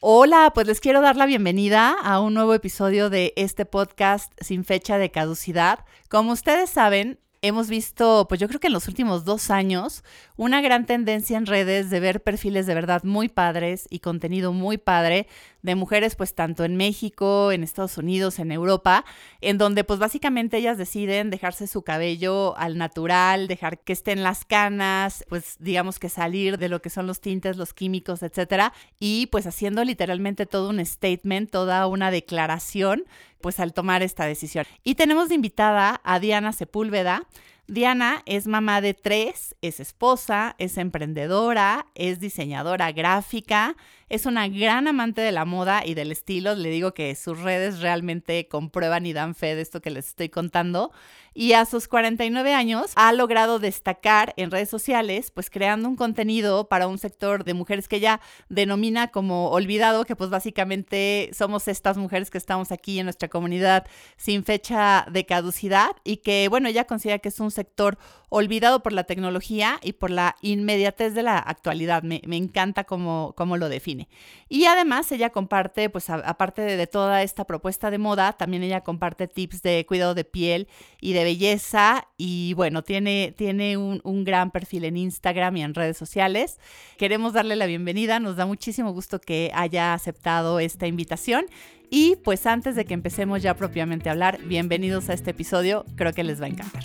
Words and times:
Hola, 0.00 0.50
pues 0.52 0.66
les 0.66 0.80
quiero 0.80 1.00
dar 1.00 1.14
la 1.14 1.24
bienvenida 1.24 1.92
a 1.92 2.18
un 2.18 2.34
nuevo 2.34 2.54
episodio 2.54 3.08
de 3.08 3.32
este 3.36 3.66
podcast 3.66 4.32
sin 4.40 4.64
fecha 4.64 4.98
de 4.98 5.12
caducidad. 5.12 5.84
Como 6.08 6.32
ustedes 6.32 6.68
saben, 6.68 7.20
hemos 7.40 7.68
visto, 7.68 8.26
pues 8.28 8.40
yo 8.40 8.48
creo 8.48 8.58
que 8.58 8.66
en 8.66 8.72
los 8.72 8.88
últimos 8.88 9.24
dos 9.24 9.50
años, 9.50 10.02
una 10.36 10.60
gran 10.60 10.86
tendencia 10.86 11.38
en 11.38 11.46
redes 11.46 11.88
de 11.88 12.00
ver 12.00 12.24
perfiles 12.24 12.66
de 12.66 12.74
verdad 12.74 13.04
muy 13.04 13.28
padres 13.28 13.86
y 13.88 14.00
contenido 14.00 14.52
muy 14.52 14.76
padre 14.76 15.28
de 15.66 15.74
mujeres, 15.74 16.14
pues 16.14 16.34
tanto 16.34 16.64
en 16.64 16.76
México, 16.76 17.50
en 17.50 17.64
Estados 17.64 17.98
Unidos, 17.98 18.38
en 18.38 18.52
Europa, 18.52 19.04
en 19.40 19.58
donde 19.58 19.82
pues 19.82 19.98
básicamente 19.98 20.56
ellas 20.56 20.78
deciden 20.78 21.28
dejarse 21.28 21.66
su 21.66 21.82
cabello 21.82 22.56
al 22.56 22.78
natural, 22.78 23.48
dejar 23.48 23.80
que 23.80 23.92
estén 23.92 24.22
las 24.22 24.44
canas, 24.44 25.24
pues 25.28 25.56
digamos 25.58 25.98
que 25.98 26.08
salir 26.08 26.56
de 26.56 26.68
lo 26.68 26.80
que 26.80 26.88
son 26.88 27.08
los 27.08 27.20
tintes, 27.20 27.56
los 27.56 27.74
químicos, 27.74 28.22
etcétera, 28.22 28.72
y 29.00 29.26
pues 29.26 29.46
haciendo 29.46 29.84
literalmente 29.84 30.46
todo 30.46 30.70
un 30.70 30.84
statement, 30.86 31.50
toda 31.50 31.88
una 31.88 32.12
declaración 32.12 33.04
pues 33.40 33.58
al 33.58 33.74
tomar 33.74 34.02
esta 34.02 34.24
decisión. 34.24 34.66
Y 34.84 34.94
tenemos 34.94 35.28
de 35.28 35.34
invitada 35.34 36.00
a 36.04 36.20
Diana 36.20 36.52
Sepúlveda. 36.52 37.26
Diana 37.68 38.22
es 38.26 38.46
mamá 38.46 38.80
de 38.80 38.94
tres, 38.94 39.56
es 39.60 39.80
esposa, 39.80 40.54
es 40.58 40.78
emprendedora, 40.78 41.86
es 41.96 42.20
diseñadora 42.20 42.92
gráfica, 42.92 43.76
es 44.08 44.26
una 44.26 44.48
gran 44.48 44.86
amante 44.86 45.20
de 45.20 45.32
la 45.32 45.44
moda 45.44 45.84
y 45.84 45.94
del 45.94 46.12
estilo. 46.12 46.54
Le 46.54 46.70
digo 46.70 46.94
que 46.94 47.14
sus 47.14 47.40
redes 47.40 47.80
realmente 47.80 48.46
comprueban 48.48 49.04
y 49.06 49.12
dan 49.12 49.34
fe 49.34 49.54
de 49.54 49.62
esto 49.62 49.80
que 49.80 49.90
les 49.90 50.08
estoy 50.08 50.28
contando. 50.28 50.92
Y 51.34 51.52
a 51.52 51.66
sus 51.66 51.86
49 51.86 52.54
años 52.54 52.92
ha 52.94 53.12
logrado 53.12 53.58
destacar 53.58 54.32
en 54.38 54.50
redes 54.50 54.70
sociales, 54.70 55.30
pues 55.30 55.50
creando 55.50 55.86
un 55.86 55.94
contenido 55.94 56.68
para 56.68 56.86
un 56.86 56.96
sector 56.96 57.44
de 57.44 57.52
mujeres 57.52 57.88
que 57.88 57.96
ella 57.96 58.20
denomina 58.48 59.08
como 59.08 59.50
olvidado, 59.50 60.06
que 60.06 60.16
pues 60.16 60.30
básicamente 60.30 61.30
somos 61.34 61.68
estas 61.68 61.98
mujeres 61.98 62.30
que 62.30 62.38
estamos 62.38 62.72
aquí 62.72 62.98
en 62.98 63.04
nuestra 63.04 63.28
comunidad 63.28 63.86
sin 64.16 64.44
fecha 64.44 65.06
de 65.10 65.26
caducidad 65.26 65.90
y 66.04 66.18
que, 66.18 66.48
bueno, 66.48 66.68
ella 66.68 66.86
considera 66.86 67.18
que 67.18 67.28
es 67.28 67.38
un 67.38 67.50
sector 67.50 67.98
olvidado 68.28 68.82
por 68.82 68.92
la 68.92 69.04
tecnología 69.04 69.78
y 69.82 69.92
por 69.92 70.10
la 70.10 70.36
inmediatez 70.42 71.14
de 71.14 71.22
la 71.22 71.38
actualidad. 71.38 72.02
Me, 72.02 72.20
encanta 72.24 72.84
cómo, 72.84 73.34
cómo, 73.36 73.56
lo 73.56 73.68
define. 73.68 73.95
Y 74.48 74.64
además 74.66 75.10
ella 75.12 75.30
comparte, 75.30 75.90
pues 75.90 76.10
aparte 76.10 76.62
de, 76.62 76.86
toda 76.86 77.22
esta 77.22 77.44
propuesta 77.44 77.90
de 77.90 77.98
moda, 77.98 78.32
también 78.34 78.62
ella 78.62 78.82
comparte 78.82 79.28
tips 79.28 79.62
de 79.62 79.84
cuidado 79.86 80.14
de 80.14 80.24
piel 80.24 80.68
y 81.00 81.12
de 81.12 81.24
belleza. 81.24 82.08
Y 82.16 82.54
bueno, 82.54 82.82
tiene, 82.82 83.34
tiene 83.36 83.76
un, 83.76 84.00
un 84.04 84.24
gran 84.24 84.50
perfil 84.50 84.84
en 84.84 84.96
Instagram 84.96 85.56
y 85.56 85.62
en 85.62 85.74
redes 85.74 85.96
sociales. 85.96 86.58
Queremos 86.96 87.32
darle 87.32 87.56
la 87.56 87.66
bienvenida. 87.66 88.20
Nos 88.20 88.36
da 88.36 88.46
muchísimo 88.46 88.92
gusto 88.92 89.20
que 89.20 89.50
haya 89.54 89.94
aceptado 89.94 90.60
esta 90.60 90.86
invitación. 90.86 91.46
Y 91.90 92.16
pues 92.16 92.46
antes 92.46 92.74
de 92.74 92.84
que 92.84 92.94
empecemos 92.94 93.42
ya 93.42 93.54
propiamente 93.54 94.08
a 94.08 94.12
hablar, 94.12 94.38
bienvenidos 94.42 95.08
a 95.08 95.14
este 95.14 95.30
episodio. 95.30 95.84
Creo 95.96 96.12
que 96.12 96.24
les 96.24 96.40
va 96.40 96.46
a 96.46 96.48
encantar. 96.48 96.84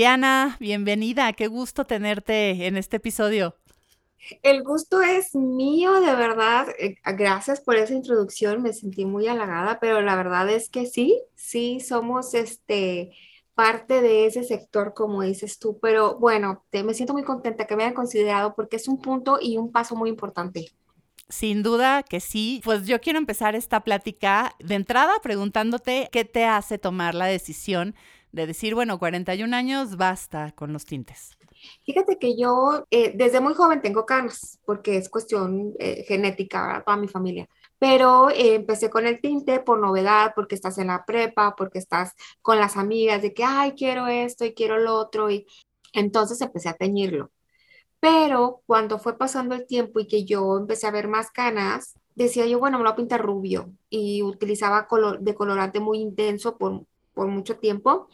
Diana, 0.00 0.56
bienvenida. 0.58 1.30
Qué 1.34 1.46
gusto 1.46 1.84
tenerte 1.84 2.66
en 2.66 2.78
este 2.78 2.96
episodio. 2.96 3.54
El 4.42 4.62
gusto 4.62 5.02
es 5.02 5.34
mío, 5.34 6.00
de 6.00 6.14
verdad. 6.14 6.68
Eh, 6.78 6.96
gracias 7.04 7.60
por 7.60 7.76
esa 7.76 7.92
introducción. 7.92 8.62
Me 8.62 8.72
sentí 8.72 9.04
muy 9.04 9.28
halagada, 9.28 9.78
pero 9.78 10.00
la 10.00 10.16
verdad 10.16 10.48
es 10.48 10.70
que 10.70 10.86
sí, 10.86 11.20
sí 11.34 11.80
somos 11.80 12.32
este 12.32 13.10
parte 13.54 14.00
de 14.00 14.24
ese 14.24 14.42
sector, 14.42 14.94
como 14.94 15.20
dices 15.20 15.58
tú. 15.58 15.78
Pero 15.82 16.18
bueno, 16.18 16.64
te, 16.70 16.82
me 16.82 16.94
siento 16.94 17.12
muy 17.12 17.22
contenta 17.22 17.66
que 17.66 17.76
me 17.76 17.82
hayan 17.82 17.92
considerado 17.94 18.54
porque 18.54 18.76
es 18.76 18.88
un 18.88 19.02
punto 19.02 19.36
y 19.38 19.58
un 19.58 19.70
paso 19.70 19.96
muy 19.96 20.08
importante. 20.08 20.72
Sin 21.28 21.62
duda 21.62 22.04
que 22.04 22.20
sí. 22.20 22.62
Pues 22.64 22.86
yo 22.86 23.02
quiero 23.02 23.18
empezar 23.18 23.54
esta 23.54 23.80
plática 23.80 24.54
de 24.60 24.76
entrada 24.76 25.12
preguntándote 25.22 26.08
qué 26.10 26.24
te 26.24 26.46
hace 26.46 26.78
tomar 26.78 27.14
la 27.14 27.26
decisión 27.26 27.94
de 28.32 28.46
decir, 28.46 28.74
bueno, 28.74 28.98
41 28.98 29.54
años, 29.54 29.96
basta 29.96 30.52
con 30.52 30.72
los 30.72 30.84
tintes. 30.84 31.36
Fíjate 31.84 32.18
que 32.18 32.36
yo 32.36 32.86
eh, 32.90 33.12
desde 33.14 33.40
muy 33.40 33.54
joven 33.54 33.82
tengo 33.82 34.06
canas, 34.06 34.58
porque 34.64 34.96
es 34.96 35.08
cuestión 35.08 35.74
eh, 35.78 36.04
genética 36.06 36.62
para 36.62 36.84
toda 36.84 36.96
mi 36.96 37.08
familia. 37.08 37.48
Pero 37.78 38.30
eh, 38.30 38.54
empecé 38.54 38.90
con 38.90 39.06
el 39.06 39.20
tinte 39.20 39.60
por 39.60 39.78
novedad, 39.78 40.32
porque 40.34 40.54
estás 40.54 40.78
en 40.78 40.88
la 40.88 41.04
prepa, 41.04 41.54
porque 41.56 41.78
estás 41.78 42.14
con 42.42 42.58
las 42.58 42.76
amigas 42.76 43.22
de 43.22 43.34
que, 43.34 43.44
ay, 43.44 43.72
quiero 43.72 44.06
esto 44.06 44.44
y 44.44 44.54
quiero 44.54 44.78
lo 44.78 44.94
otro. 44.94 45.30
Y 45.30 45.46
entonces 45.92 46.40
empecé 46.40 46.68
a 46.68 46.74
teñirlo. 46.74 47.30
Pero 48.00 48.62
cuando 48.66 48.98
fue 48.98 49.18
pasando 49.18 49.54
el 49.54 49.66
tiempo 49.66 50.00
y 50.00 50.06
que 50.06 50.24
yo 50.24 50.56
empecé 50.58 50.86
a 50.86 50.90
ver 50.90 51.08
más 51.08 51.30
canas, 51.30 51.94
decía 52.14 52.46
yo, 52.46 52.58
bueno, 52.58 52.78
me 52.78 52.84
lo 52.84 52.90
voy 52.90 52.94
a 52.94 52.96
pintar 52.96 53.22
rubio 53.22 53.72
y 53.90 54.22
utilizaba 54.22 54.86
color, 54.86 55.20
de 55.20 55.34
colorante 55.34 55.80
muy 55.80 55.98
intenso 55.98 56.56
por, 56.56 56.86
por 57.20 57.28
mucho 57.28 57.58
tiempo. 57.58 58.08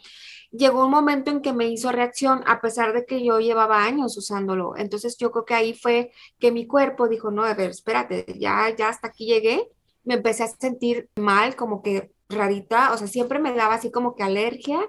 Llegó 0.51 0.83
un 0.83 0.91
momento 0.91 1.31
en 1.31 1.41
que 1.41 1.53
me 1.53 1.67
hizo 1.67 1.93
reacción 1.93 2.43
a 2.45 2.59
pesar 2.59 2.91
de 2.91 3.05
que 3.05 3.23
yo 3.23 3.39
llevaba 3.39 3.85
años 3.85 4.17
usándolo. 4.17 4.75
Entonces 4.75 5.15
yo 5.17 5.31
creo 5.31 5.45
que 5.45 5.53
ahí 5.53 5.73
fue 5.73 6.11
que 6.39 6.51
mi 6.51 6.67
cuerpo 6.67 7.07
dijo, 7.07 7.31
no, 7.31 7.45
a 7.45 7.53
ver, 7.53 7.69
espérate, 7.69 8.25
ya, 8.37 8.75
ya 8.77 8.89
hasta 8.89 9.07
aquí 9.07 9.25
llegué. 9.25 9.69
Me 10.03 10.15
empecé 10.15 10.43
a 10.43 10.47
sentir 10.49 11.09
mal, 11.15 11.55
como 11.55 11.81
que 11.81 12.11
rarita, 12.27 12.91
o 12.91 12.97
sea, 12.97 13.07
siempre 13.07 13.39
me 13.39 13.53
daba 13.53 13.75
así 13.75 13.91
como 13.91 14.13
que 14.13 14.23
alergia, 14.23 14.81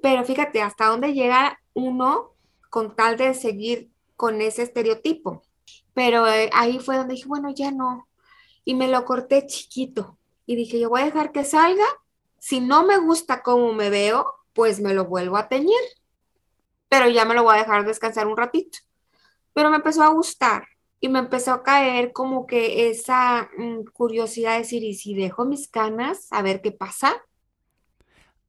pero 0.00 0.24
fíjate, 0.24 0.62
hasta 0.62 0.86
dónde 0.86 1.12
llega 1.12 1.58
uno 1.74 2.34
con 2.70 2.94
tal 2.94 3.16
de 3.16 3.34
seguir 3.34 3.90
con 4.14 4.40
ese 4.40 4.62
estereotipo. 4.62 5.42
Pero 5.94 6.28
eh, 6.28 6.48
ahí 6.52 6.78
fue 6.78 6.96
donde 6.96 7.14
dije, 7.14 7.26
bueno, 7.26 7.50
ya 7.52 7.72
no. 7.72 8.06
Y 8.64 8.76
me 8.76 8.86
lo 8.86 9.04
corté 9.04 9.48
chiquito. 9.48 10.16
Y 10.46 10.54
dije, 10.54 10.78
yo 10.78 10.90
voy 10.90 11.00
a 11.00 11.06
dejar 11.06 11.32
que 11.32 11.42
salga. 11.42 11.86
Si 12.38 12.60
no 12.60 12.84
me 12.84 12.98
gusta 12.98 13.42
cómo 13.42 13.72
me 13.72 13.90
veo, 13.90 14.34
pues 14.52 14.80
me 14.80 14.94
lo 14.94 15.06
vuelvo 15.06 15.36
a 15.36 15.48
teñir. 15.48 15.80
Pero 16.88 17.08
ya 17.08 17.24
me 17.24 17.34
lo 17.34 17.42
voy 17.42 17.56
a 17.56 17.58
dejar 17.58 17.86
descansar 17.86 18.26
un 18.26 18.36
ratito. 18.36 18.78
Pero 19.52 19.70
me 19.70 19.76
empezó 19.76 20.02
a 20.02 20.08
gustar 20.08 20.66
y 21.00 21.08
me 21.08 21.18
empezó 21.18 21.52
a 21.52 21.62
caer 21.62 22.12
como 22.12 22.46
que 22.46 22.90
esa 22.90 23.50
mm, 23.56 23.84
curiosidad 23.92 24.52
de 24.52 24.58
decir, 24.58 24.82
¿y 24.84 24.94
si 24.94 25.14
dejo 25.14 25.44
mis 25.44 25.68
canas 25.68 26.28
a 26.30 26.42
ver 26.42 26.60
qué 26.60 26.72
pasa? 26.72 27.22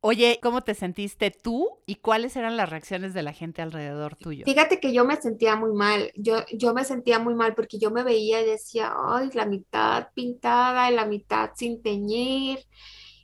Oye, 0.01 0.39
¿cómo 0.41 0.61
te 0.61 0.75
sentiste 0.75 1.29
tú 1.29 1.67
y 1.85 1.95
cuáles 1.95 2.37
eran 2.37 2.55
las 2.55 2.69
reacciones 2.69 3.13
de 3.13 3.21
la 3.21 3.33
gente 3.33 3.61
alrededor 3.61 4.15
tuyo? 4.15 4.45
Fíjate 4.45 4.79
que 4.79 4.93
yo 4.93 5.03
me 5.03 5.17
sentía 5.17 5.57
muy 5.57 5.73
mal, 5.73 6.11
yo, 6.15 6.45
yo 6.53 6.73
me 6.73 6.85
sentía 6.85 7.19
muy 7.19 7.35
mal 7.35 7.53
porque 7.53 7.79
yo 7.79 7.91
me 7.91 8.03
veía 8.03 8.41
y 8.41 8.45
decía, 8.45 8.93
ay, 9.09 9.29
la 9.33 9.45
mitad 9.45 10.07
pintada 10.13 10.89
y 10.89 10.95
la 10.95 11.05
mitad 11.05 11.51
sin 11.55 11.81
teñir 11.81 12.59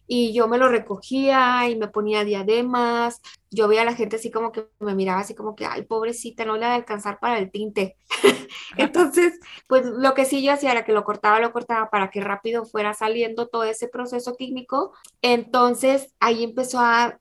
y 0.08 0.34
yo 0.34 0.48
me 0.48 0.58
lo 0.58 0.70
recogía 0.70 1.68
y 1.70 1.76
me 1.76 1.88
ponía 1.88 2.24
diademas. 2.24 3.22
Yo 3.50 3.68
veía 3.68 3.82
a 3.82 3.86
la 3.86 3.96
gente 3.96 4.18
así 4.18 4.32
como 4.32 4.52
que 4.52 4.68
me 4.80 4.96
miraba 4.96 5.22
así 5.22 5.36
como 5.36 5.56
que, 5.56 5.66
ay, 5.66 5.84
pobrecita, 5.84 6.46
no 6.46 6.56
le 6.56 6.66
va 6.66 6.74
a 6.74 6.76
alcanzar 6.76 7.20
para 7.20 7.38
el 7.38 7.52
tinte. 7.52 7.98
Entonces, 8.78 9.40
pues 9.68 9.86
lo 9.86 10.14
que 10.14 10.26
sí 10.26 10.44
yo 10.44 10.54
hacía 10.54 10.72
era 10.72 10.86
que 10.86 10.94
lo 10.94 11.04
cortaba, 11.04 11.40
lo 11.40 11.52
cortaba 11.52 11.90
para 11.90 12.10
que 12.12 12.22
rápido 12.22 12.66
fuera 12.66 12.94
saliendo 12.94 13.48
todo 13.48 13.64
ese 13.64 13.88
proceso 13.88 14.36
químico. 14.36 14.94
Entonces, 15.22 16.14
ahí 16.20 16.44
empezó 16.44 16.80
a 16.80 17.20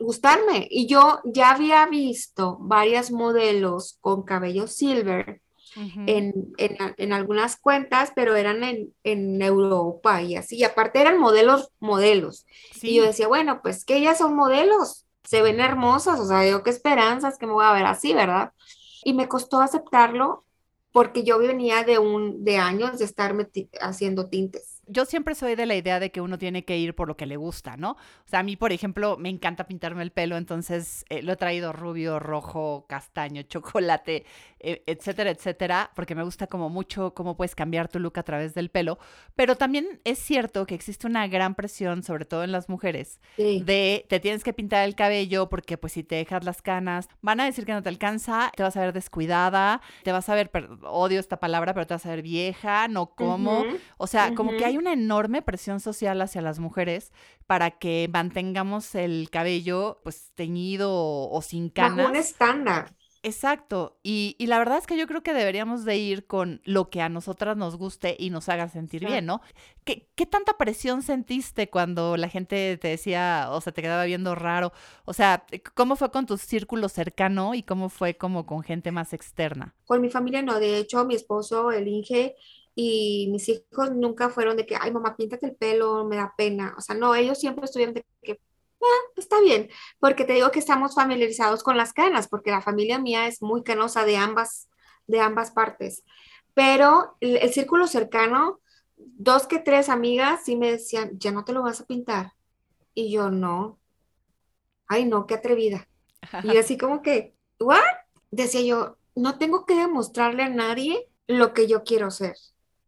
gustarme 0.00 0.66
y 0.70 0.86
yo 0.86 1.20
ya 1.24 1.50
había 1.50 1.86
visto 1.86 2.56
varias 2.60 3.10
modelos 3.10 3.98
con 4.00 4.22
cabello 4.22 4.68
silver 4.68 5.42
en, 5.76 7.12
algunas 7.12 7.56
cuentas, 7.56 8.12
pero 8.14 8.36
eran 8.36 8.62
en, 8.64 9.42
Europa 9.42 10.22
y 10.22 10.36
así. 10.36 10.56
Y 10.56 10.64
aparte 10.64 11.00
eran 11.00 11.18
modelos, 11.18 11.70
modelos. 11.80 12.46
Y 12.82 12.96
yo 12.96 13.04
decía, 13.04 13.28
bueno, 13.28 13.60
pues 13.62 13.84
que 13.84 13.96
ellas 13.96 14.18
son 14.18 14.34
modelos, 14.34 15.06
se 15.24 15.42
ven 15.42 15.60
hermosas, 15.60 16.20
o 16.20 16.26
sea, 16.26 16.48
yo 16.48 16.62
qué 16.62 16.70
esperanzas 16.70 17.38
que 17.38 17.46
me 17.46 17.52
voy 17.52 17.64
a 17.64 17.72
ver 17.72 17.86
así, 17.86 18.14
¿verdad? 18.14 18.52
Y 19.04 19.14
me 19.14 19.28
costó 19.28 19.60
aceptarlo 19.60 20.44
porque 20.92 21.22
yo 21.22 21.38
venía 21.38 21.84
de 21.84 21.98
un 21.98 22.44
de 22.44 22.56
años 22.56 22.98
de 22.98 23.04
estarme 23.04 23.46
haciendo 23.80 24.28
tintes 24.28 24.77
yo 24.88 25.04
siempre 25.04 25.34
soy 25.34 25.54
de 25.54 25.66
la 25.66 25.74
idea 25.74 26.00
de 26.00 26.10
que 26.10 26.20
uno 26.20 26.38
tiene 26.38 26.64
que 26.64 26.76
ir 26.78 26.94
por 26.94 27.08
lo 27.08 27.16
que 27.16 27.26
le 27.26 27.36
gusta, 27.36 27.76
¿no? 27.76 27.92
O 27.92 28.28
sea, 28.28 28.40
a 28.40 28.42
mí, 28.42 28.56
por 28.56 28.72
ejemplo, 28.72 29.16
me 29.18 29.28
encanta 29.28 29.66
pintarme 29.66 30.02
el 30.02 30.10
pelo, 30.10 30.36
entonces 30.36 31.04
eh, 31.08 31.22
lo 31.22 31.32
he 31.32 31.36
traído 31.36 31.72
rubio, 31.72 32.18
rojo, 32.18 32.86
castaño, 32.88 33.42
chocolate, 33.48 34.24
e, 34.60 34.82
etcétera, 34.86 35.30
etcétera, 35.30 35.90
porque 35.94 36.14
me 36.14 36.22
gusta 36.22 36.46
como 36.46 36.68
mucho 36.68 37.14
cómo 37.14 37.36
puedes 37.36 37.54
cambiar 37.54 37.88
tu 37.88 37.98
look 37.98 38.18
a 38.18 38.22
través 38.22 38.54
del 38.54 38.70
pelo. 38.70 38.98
Pero 39.36 39.56
también 39.56 40.00
es 40.04 40.18
cierto 40.18 40.66
que 40.66 40.74
existe 40.74 41.06
una 41.06 41.26
gran 41.28 41.54
presión, 41.54 42.02
sobre 42.02 42.24
todo 42.24 42.44
en 42.44 42.52
las 42.52 42.68
mujeres, 42.68 43.20
de 43.36 44.06
te 44.08 44.20
tienes 44.20 44.42
que 44.42 44.52
pintar 44.52 44.84
el 44.86 44.94
cabello 44.94 45.48
porque 45.48 45.76
pues 45.76 45.92
si 45.92 46.02
te 46.02 46.16
dejas 46.16 46.44
las 46.44 46.62
canas, 46.62 47.08
van 47.20 47.40
a 47.40 47.44
decir 47.44 47.64
que 47.66 47.72
no 47.72 47.82
te 47.82 47.88
alcanza, 47.88 48.50
te 48.56 48.62
vas 48.62 48.76
a 48.76 48.80
ver 48.80 48.92
descuidada, 48.92 49.80
te 50.02 50.12
vas 50.12 50.28
a 50.28 50.34
ver, 50.34 50.50
odio 50.82 51.20
esta 51.20 51.38
palabra, 51.38 51.74
pero 51.74 51.86
te 51.86 51.94
vas 51.94 52.06
a 52.06 52.10
ver 52.10 52.22
vieja, 52.22 52.88
no 52.88 53.14
como. 53.14 53.64
O 53.98 54.06
sea, 54.06 54.34
como 54.34 54.52
que 54.52 54.64
hay 54.64 54.77
una 54.78 54.92
enorme 54.92 55.42
presión 55.42 55.80
social 55.80 56.20
hacia 56.20 56.42
las 56.42 56.58
mujeres 56.58 57.12
para 57.46 57.72
que 57.72 58.08
mantengamos 58.12 58.94
el 58.94 59.28
cabello 59.30 60.00
pues 60.04 60.32
teñido 60.34 60.90
o, 60.92 61.42
sin 61.42 61.68
canas. 61.70 61.96
Bajo 61.96 62.10
un 62.10 62.16
estándar. 62.16 62.94
Exacto, 63.24 63.98
y, 64.04 64.36
y, 64.38 64.46
la 64.46 64.58
verdad 64.58 64.78
es 64.78 64.86
que 64.86 64.96
yo 64.96 65.08
creo 65.08 65.24
que 65.24 65.34
deberíamos 65.34 65.84
de 65.84 65.96
ir 65.96 66.26
con 66.26 66.60
lo 66.64 66.88
que 66.88 67.02
a 67.02 67.08
nosotras 67.08 67.56
nos 67.56 67.76
guste 67.76 68.16
y 68.16 68.30
nos 68.30 68.48
haga 68.48 68.68
sentir 68.68 69.04
bien, 69.04 69.26
¿no? 69.26 69.40
¿Qué, 69.84 70.08
¿Qué, 70.14 70.24
tanta 70.24 70.56
presión 70.56 71.02
sentiste 71.02 71.68
cuando 71.68 72.16
la 72.16 72.28
gente 72.28 72.78
te 72.78 72.88
decía, 72.88 73.48
o 73.50 73.60
sea, 73.60 73.72
te 73.72 73.82
quedaba 73.82 74.04
viendo 74.04 74.36
raro? 74.36 74.72
O 75.04 75.12
sea, 75.12 75.44
¿cómo 75.74 75.96
fue 75.96 76.12
con 76.12 76.26
tu 76.26 76.38
círculo 76.38 76.88
cercano 76.88 77.54
y 77.54 77.64
cómo 77.64 77.88
fue 77.88 78.16
como 78.16 78.46
con 78.46 78.62
gente 78.62 78.92
más 78.92 79.12
externa? 79.12 79.74
Con 79.84 80.00
mi 80.00 80.10
familia 80.10 80.42
no, 80.42 80.60
de 80.60 80.78
hecho 80.78 81.04
mi 81.04 81.16
esposo, 81.16 81.72
el 81.72 81.88
Inge, 81.88 82.36
y 82.80 83.28
mis 83.32 83.48
hijos 83.48 83.90
nunca 83.92 84.28
fueron 84.30 84.56
de 84.56 84.64
que, 84.64 84.76
ay 84.80 84.92
mamá, 84.92 85.16
píntate 85.16 85.46
el 85.46 85.56
pelo, 85.56 86.04
me 86.04 86.14
da 86.14 86.32
pena. 86.36 86.74
O 86.78 86.80
sea, 86.80 86.94
no, 86.94 87.12
ellos 87.14 87.38
siempre 87.38 87.64
estuvieron 87.64 87.94
de 87.94 88.06
que 88.22 88.40
Ah, 88.80 89.10
está 89.16 89.40
bien, 89.40 89.68
porque 89.98 90.24
te 90.24 90.34
digo 90.34 90.50
que 90.50 90.60
estamos 90.60 90.94
familiarizados 90.94 91.62
con 91.62 91.76
las 91.76 91.92
canas, 91.92 92.28
porque 92.28 92.50
la 92.50 92.62
familia 92.62 92.98
mía 92.98 93.26
es 93.26 93.42
muy 93.42 93.64
canosa 93.64 94.04
de 94.04 94.16
ambas, 94.16 94.68
de 95.06 95.20
ambas 95.20 95.50
partes. 95.50 96.04
Pero 96.54 97.16
el, 97.20 97.52
círculo 97.52 97.88
cercano, 97.88 98.60
dos 98.96 99.46
que 99.46 99.58
tres 99.58 99.88
amigas 99.88 100.44
sí 100.44 100.56
me 100.56 100.70
decían, 100.70 101.18
ya 101.18 101.32
no 101.32 101.44
te 101.44 101.52
lo 101.52 101.62
vas 101.62 101.80
a 101.80 101.86
pintar. 101.86 102.32
Y 102.94 103.10
yo 103.10 103.30
no. 103.30 103.78
Ay, 104.86 105.04
no, 105.04 105.26
qué 105.26 105.34
atrevida. 105.34 105.88
Y 106.44 106.56
así 106.56 106.78
como 106.78 107.02
que, 107.02 107.34
¿what? 107.58 107.80
Decía 108.30 108.62
yo, 108.62 108.96
no 109.16 109.38
tengo 109.38 109.66
que 109.66 109.74
demostrarle 109.74 110.44
a 110.44 110.48
nadie 110.48 111.08
lo 111.26 111.52
que 111.52 111.66
yo 111.66 111.82
quiero 111.82 112.10
ser. 112.10 112.36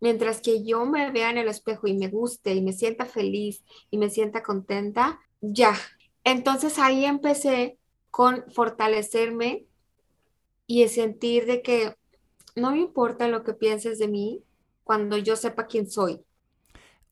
Mientras 0.00 0.40
que 0.40 0.64
yo 0.64 0.86
me 0.86 1.10
vea 1.10 1.30
en 1.30 1.38
el 1.38 1.48
espejo 1.48 1.86
y 1.86 1.94
me 1.94 2.08
guste 2.08 2.54
y 2.54 2.62
me 2.62 2.72
sienta 2.72 3.04
feliz 3.04 3.62
y 3.90 3.98
me 3.98 4.10
sienta 4.10 4.42
contenta, 4.42 5.20
ya. 5.40 5.74
Entonces 6.24 6.78
ahí 6.78 7.04
empecé 7.04 7.78
con 8.10 8.44
fortalecerme 8.50 9.66
y 10.66 10.88
sentir 10.88 11.46
de 11.46 11.62
que 11.62 11.94
no 12.56 12.72
me 12.72 12.78
importa 12.78 13.28
lo 13.28 13.44
que 13.44 13.54
pienses 13.54 13.98
de 13.98 14.08
mí 14.08 14.42
cuando 14.84 15.16
yo 15.18 15.36
sepa 15.36 15.66
quién 15.66 15.90
soy. 15.90 16.20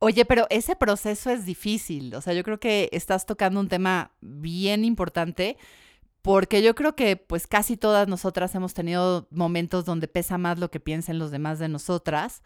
Oye, 0.00 0.24
pero 0.24 0.46
ese 0.48 0.76
proceso 0.76 1.30
es 1.30 1.44
difícil. 1.44 2.14
O 2.14 2.20
sea, 2.20 2.32
yo 2.32 2.44
creo 2.44 2.60
que 2.60 2.88
estás 2.92 3.26
tocando 3.26 3.58
un 3.58 3.68
tema 3.68 4.12
bien 4.20 4.84
importante 4.84 5.56
porque 6.22 6.62
yo 6.62 6.74
creo 6.74 6.96
que 6.96 7.16
pues 7.16 7.46
casi 7.46 7.76
todas 7.76 8.08
nosotras 8.08 8.54
hemos 8.54 8.74
tenido 8.74 9.28
momentos 9.30 9.84
donde 9.84 10.08
pesa 10.08 10.36
más 10.36 10.58
lo 10.58 10.70
que 10.70 10.80
piensen 10.80 11.18
los 11.18 11.30
demás 11.30 11.58
de 11.58 11.68
nosotras 11.68 12.42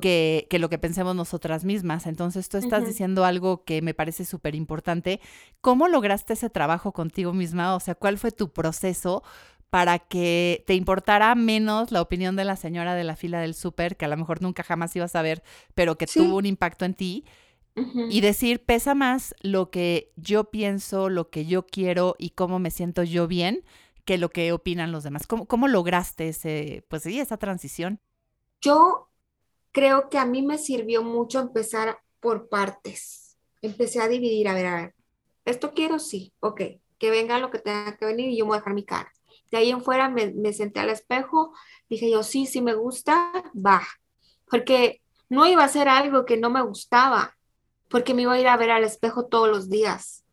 Que, 0.00 0.46
que 0.50 0.58
lo 0.58 0.68
que 0.68 0.78
pensemos 0.78 1.14
nosotras 1.14 1.64
mismas. 1.64 2.06
Entonces 2.06 2.48
tú 2.48 2.56
estás 2.56 2.86
diciendo 2.86 3.24
algo 3.24 3.64
que 3.64 3.82
me 3.82 3.94
parece 3.94 4.24
súper 4.24 4.54
importante. 4.54 5.20
¿Cómo 5.60 5.88
lograste 5.88 6.32
ese 6.32 6.50
trabajo 6.50 6.92
contigo 6.92 7.32
misma? 7.32 7.74
O 7.74 7.80
sea, 7.80 7.94
¿cuál 7.94 8.18
fue 8.18 8.32
tu 8.32 8.52
proceso 8.52 9.22
para 9.70 9.98
que 9.98 10.62
te 10.66 10.74
importara 10.74 11.34
menos 11.34 11.90
la 11.90 12.00
opinión 12.00 12.36
de 12.36 12.44
la 12.44 12.56
señora 12.56 12.94
de 12.94 13.04
la 13.04 13.16
fila 13.16 13.40
del 13.40 13.54
súper, 13.54 13.96
que 13.96 14.04
a 14.04 14.08
lo 14.08 14.16
mejor 14.16 14.40
nunca 14.40 14.62
jamás 14.62 14.94
ibas 14.94 15.16
a 15.16 15.22
ver, 15.22 15.42
pero 15.74 15.98
que 15.98 16.06
tuvo 16.06 16.36
un 16.36 16.46
impacto 16.46 16.84
en 16.84 16.94
ti? 16.94 17.24
Y 17.76 18.20
decir, 18.20 18.64
pesa 18.64 18.94
más 18.94 19.34
lo 19.40 19.70
que 19.70 20.12
yo 20.16 20.50
pienso, 20.50 21.08
lo 21.08 21.30
que 21.30 21.46
yo 21.46 21.66
quiero 21.66 22.14
y 22.18 22.30
cómo 22.30 22.58
me 22.58 22.70
siento 22.70 23.02
yo 23.02 23.26
bien 23.26 23.64
que 24.04 24.18
lo 24.18 24.30
que 24.30 24.52
opinan 24.52 24.92
los 24.92 25.02
demás. 25.02 25.26
¿Cómo, 25.26 25.46
cómo 25.46 25.66
lograste 25.66 26.28
ese, 26.28 26.84
pues 26.88 27.02
sí, 27.02 27.18
esa 27.18 27.38
transición? 27.38 28.00
Yo 28.60 29.08
creo 29.72 30.08
que 30.08 30.18
a 30.18 30.26
mí 30.26 30.42
me 30.42 30.58
sirvió 30.58 31.02
mucho 31.02 31.40
empezar 31.40 31.98
por 32.20 32.48
partes. 32.48 33.36
Empecé 33.62 34.00
a 34.00 34.08
dividir, 34.08 34.48
a 34.48 34.54
ver, 34.54 34.66
a 34.66 34.76
ver, 34.76 34.94
esto 35.44 35.72
quiero, 35.74 35.98
sí, 35.98 36.32
ok, 36.40 36.60
que 36.98 37.10
venga 37.10 37.38
lo 37.38 37.50
que 37.50 37.58
tenga 37.58 37.96
que 37.96 38.06
venir 38.06 38.30
y 38.30 38.38
yo 38.38 38.44
me 38.44 38.50
voy 38.50 38.56
a 38.56 38.60
dejar 38.60 38.74
mi 38.74 38.84
cara. 38.84 39.12
De 39.50 39.58
ahí 39.58 39.70
en 39.70 39.82
fuera 39.82 40.08
me, 40.08 40.32
me 40.32 40.52
senté 40.52 40.80
al 40.80 40.90
espejo, 40.90 41.54
dije 41.88 42.10
yo, 42.10 42.22
sí, 42.22 42.46
sí 42.46 42.60
me 42.62 42.74
gusta, 42.74 43.32
va. 43.54 43.82
Porque 44.46 45.02
no 45.28 45.46
iba 45.46 45.64
a 45.64 45.68
ser 45.68 45.88
algo 45.88 46.24
que 46.24 46.36
no 46.36 46.50
me 46.50 46.62
gustaba, 46.62 47.33
porque 47.94 48.12
me 48.12 48.22
iba 48.22 48.32
a 48.32 48.40
ir 48.40 48.48
a 48.48 48.56
ver 48.56 48.72
al 48.72 48.82
espejo 48.82 49.26
todos 49.26 49.48
los 49.48 49.70
días. 49.70 50.24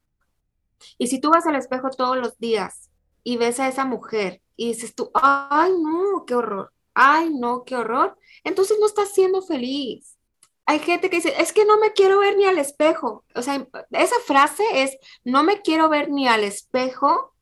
Y 0.98 1.10
si 1.10 1.22
tú 1.22 1.30
vas 1.30 1.46
al 1.46 1.56
espejo 1.56 1.92
todos 1.92 2.18
los 2.18 2.40
días 2.40 2.90
y 3.24 3.38
ves 3.38 3.60
a 3.60 3.68
esa 3.68 3.86
mujer 3.86 4.42
y 4.56 4.70
dices 4.70 4.96
tú, 4.96 5.12
ay, 5.14 5.72
no, 5.80 6.26
qué 6.26 6.34
horror, 6.34 6.74
ay, 6.96 7.30
no, 7.30 7.64
qué 7.64 7.76
horror, 7.76 8.18
entonces 8.44 8.78
no 8.80 8.88
estás 8.88 9.14
siendo 9.14 9.44
feliz. 9.44 10.18
Hay 10.66 10.80
gente 10.80 11.12
que 11.12 11.18
dice, 11.18 11.36
es 11.38 11.54
que 11.54 11.64
no 11.66 11.78
me 11.78 11.94
quiero 11.94 12.18
ver 12.18 12.36
ni 12.36 12.46
al 12.46 12.58
espejo. 12.58 13.26
O 13.36 13.44
sea, 13.44 13.64
esa 13.92 14.16
frase 14.26 14.64
es, 14.82 14.98
no 15.24 15.44
me 15.44 15.62
quiero 15.62 15.88
ver 15.88 16.10
ni 16.10 16.28
al 16.28 16.44
espejo. 16.44 17.36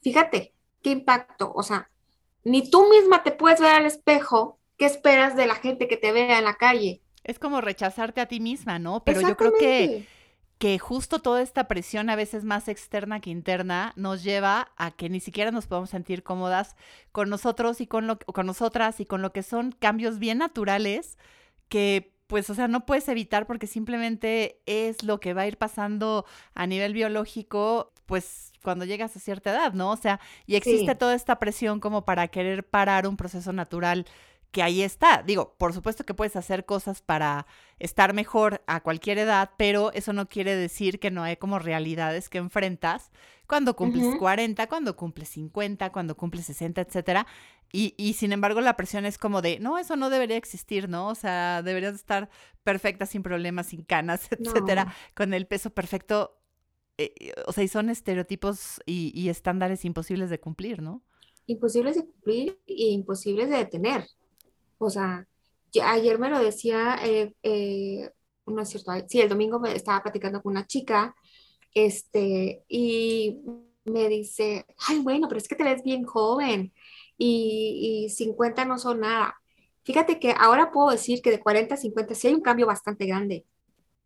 Fíjate, 0.00 0.54
qué 0.82 0.92
impacto. 0.92 1.52
O 1.54 1.62
sea, 1.62 1.90
ni 2.42 2.70
tú 2.70 2.88
misma 2.88 3.22
te 3.22 3.32
puedes 3.32 3.60
ver 3.60 3.74
al 3.74 3.84
espejo. 3.84 4.58
¿Qué 4.78 4.86
esperas 4.86 5.36
de 5.36 5.46
la 5.46 5.56
gente 5.56 5.88
que 5.88 5.98
te 5.98 6.12
vea 6.12 6.38
en 6.38 6.46
la 6.46 6.54
calle? 6.54 7.02
Es 7.28 7.38
como 7.38 7.60
rechazarte 7.60 8.20
a 8.20 8.26
ti 8.26 8.40
misma, 8.40 8.78
¿no? 8.78 9.04
Pero 9.04 9.20
yo 9.20 9.36
creo 9.36 9.52
que, 9.60 10.06
que 10.58 10.78
justo 10.78 11.20
toda 11.20 11.42
esta 11.42 11.68
presión, 11.68 12.10
a 12.10 12.16
veces 12.16 12.42
más 12.42 12.66
externa 12.66 13.20
que 13.20 13.30
interna, 13.30 13.92
nos 13.94 14.24
lleva 14.24 14.72
a 14.76 14.90
que 14.90 15.08
ni 15.08 15.20
siquiera 15.20 15.52
nos 15.52 15.66
podamos 15.66 15.90
sentir 15.90 16.24
cómodas 16.24 16.74
con 17.12 17.28
nosotros 17.28 17.80
y 17.80 17.86
con, 17.86 18.06
lo, 18.06 18.18
con 18.18 18.46
nosotras 18.46 18.98
y 18.98 19.06
con 19.06 19.22
lo 19.22 19.32
que 19.32 19.44
son 19.44 19.72
cambios 19.72 20.18
bien 20.18 20.38
naturales 20.38 21.18
que 21.68 22.18
pues, 22.28 22.50
o 22.50 22.54
sea, 22.54 22.68
no 22.68 22.84
puedes 22.84 23.08
evitar 23.08 23.46
porque 23.46 23.66
simplemente 23.66 24.60
es 24.66 25.02
lo 25.02 25.18
que 25.18 25.32
va 25.32 25.42
a 25.42 25.46
ir 25.46 25.56
pasando 25.56 26.26
a 26.54 26.66
nivel 26.66 26.92
biológico, 26.92 27.90
pues, 28.04 28.52
cuando 28.62 28.84
llegas 28.84 29.16
a 29.16 29.20
cierta 29.20 29.50
edad, 29.50 29.72
¿no? 29.72 29.90
O 29.90 29.96
sea, 29.96 30.20
y 30.46 30.54
existe 30.56 30.94
toda 30.94 31.14
esta 31.14 31.38
presión 31.38 31.80
como 31.80 32.04
para 32.04 32.28
querer 32.28 32.64
parar 32.64 33.06
un 33.06 33.16
proceso 33.16 33.54
natural 33.54 34.04
que 34.50 34.62
ahí 34.62 34.82
está. 34.82 35.22
Digo, 35.22 35.54
por 35.58 35.72
supuesto 35.72 36.04
que 36.04 36.14
puedes 36.14 36.36
hacer 36.36 36.64
cosas 36.64 37.02
para 37.02 37.46
estar 37.78 38.14
mejor 38.14 38.62
a 38.66 38.80
cualquier 38.82 39.18
edad, 39.18 39.50
pero 39.56 39.92
eso 39.92 40.12
no 40.12 40.28
quiere 40.28 40.56
decir 40.56 40.98
que 40.98 41.10
no 41.10 41.22
hay 41.22 41.36
como 41.36 41.58
realidades 41.58 42.28
que 42.28 42.38
enfrentas 42.38 43.10
cuando 43.46 43.76
cumples 43.76 44.16
40, 44.18 44.66
cuando 44.68 44.94
cumples 44.94 45.30
50, 45.30 45.90
cuando 45.90 46.16
cumples 46.16 46.46
60, 46.46 46.82
etcétera. 46.82 47.26
Y, 47.72 47.94
y, 47.98 48.14
sin 48.14 48.32
embargo 48.32 48.60
la 48.60 48.76
presión 48.76 49.04
es 49.04 49.18
como 49.18 49.42
de, 49.42 49.58
no, 49.58 49.78
eso 49.78 49.96
no 49.96 50.08
debería 50.10 50.36
existir, 50.36 50.88
¿no? 50.88 51.08
O 51.08 51.14
sea, 51.14 51.62
deberías 51.62 51.94
estar 51.94 52.30
perfecta, 52.62 53.04
sin 53.04 53.22
problemas, 53.22 53.66
sin 53.66 53.84
canas, 53.84 54.28
etcétera, 54.32 54.94
con 55.14 55.34
el 55.34 55.46
peso 55.46 55.70
perfecto. 55.70 56.38
Eh, 56.96 57.32
o 57.46 57.52
sea, 57.52 57.64
y 57.64 57.68
son 57.68 57.90
estereotipos 57.90 58.80
y, 58.84 59.12
y 59.14 59.28
estándares 59.28 59.84
imposibles 59.84 60.30
de 60.30 60.40
cumplir, 60.40 60.82
¿no? 60.82 61.02
Imposibles 61.46 61.96
de 61.96 62.04
cumplir 62.04 62.58
e 62.66 62.88
imposibles 62.90 63.48
de 63.48 63.56
detener. 63.56 64.06
O 64.78 64.90
sea, 64.90 65.26
ayer 65.82 66.18
me 66.18 66.30
lo 66.30 66.38
decía, 66.38 66.98
eh, 67.04 67.34
eh, 67.42 68.10
no 68.46 68.62
es 68.62 68.68
cierto, 68.68 68.92
sí, 69.08 69.20
el 69.20 69.28
domingo 69.28 69.60
me 69.60 69.74
estaba 69.74 70.02
platicando 70.02 70.42
con 70.42 70.52
una 70.52 70.66
chica, 70.66 71.14
este, 71.74 72.64
y 72.68 73.40
me 73.84 74.08
dice, 74.08 74.66
ay, 74.88 75.00
bueno, 75.00 75.28
pero 75.28 75.38
es 75.38 75.48
que 75.48 75.56
te 75.56 75.64
ves 75.64 75.82
bien 75.82 76.04
joven 76.04 76.72
y, 77.16 78.04
y 78.06 78.10
50 78.10 78.64
no 78.64 78.78
son 78.78 79.00
nada. 79.00 79.36
Fíjate 79.84 80.18
que 80.18 80.34
ahora 80.38 80.70
puedo 80.70 80.90
decir 80.90 81.22
que 81.22 81.30
de 81.30 81.40
40 81.40 81.74
a 81.74 81.78
50 81.78 82.14
sí 82.14 82.28
hay 82.28 82.34
un 82.34 82.42
cambio 82.42 82.66
bastante 82.66 83.06
grande. 83.06 83.46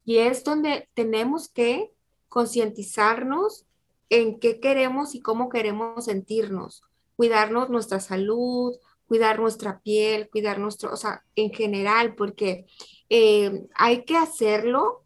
Y 0.05 0.19
es 0.19 0.45
donde 0.45 0.89
tenemos 0.95 1.49
que 1.49 1.93
concientizarnos 2.29 3.67
en 4.09 4.39
qué 4.39 4.61
queremos 4.61 5.15
y 5.15 5.21
cómo 5.21 5.49
queremos 5.49 6.05
sentirnos, 6.05 6.83
cuidarnos 7.17 7.71
nuestra 7.71 7.99
salud, 7.99 8.77
cuidar 9.13 9.39
nuestra 9.39 9.79
piel, 9.81 10.31
cuidar 10.31 10.59
nuestro, 10.59 10.91
o 10.91 10.97
sea, 10.97 11.23
en 11.37 11.53
general, 11.53 12.15
porque 12.15 12.65
eh, 13.11 13.67
hay 13.75 14.07
que 14.07 14.17
hacerlo. 14.17 15.05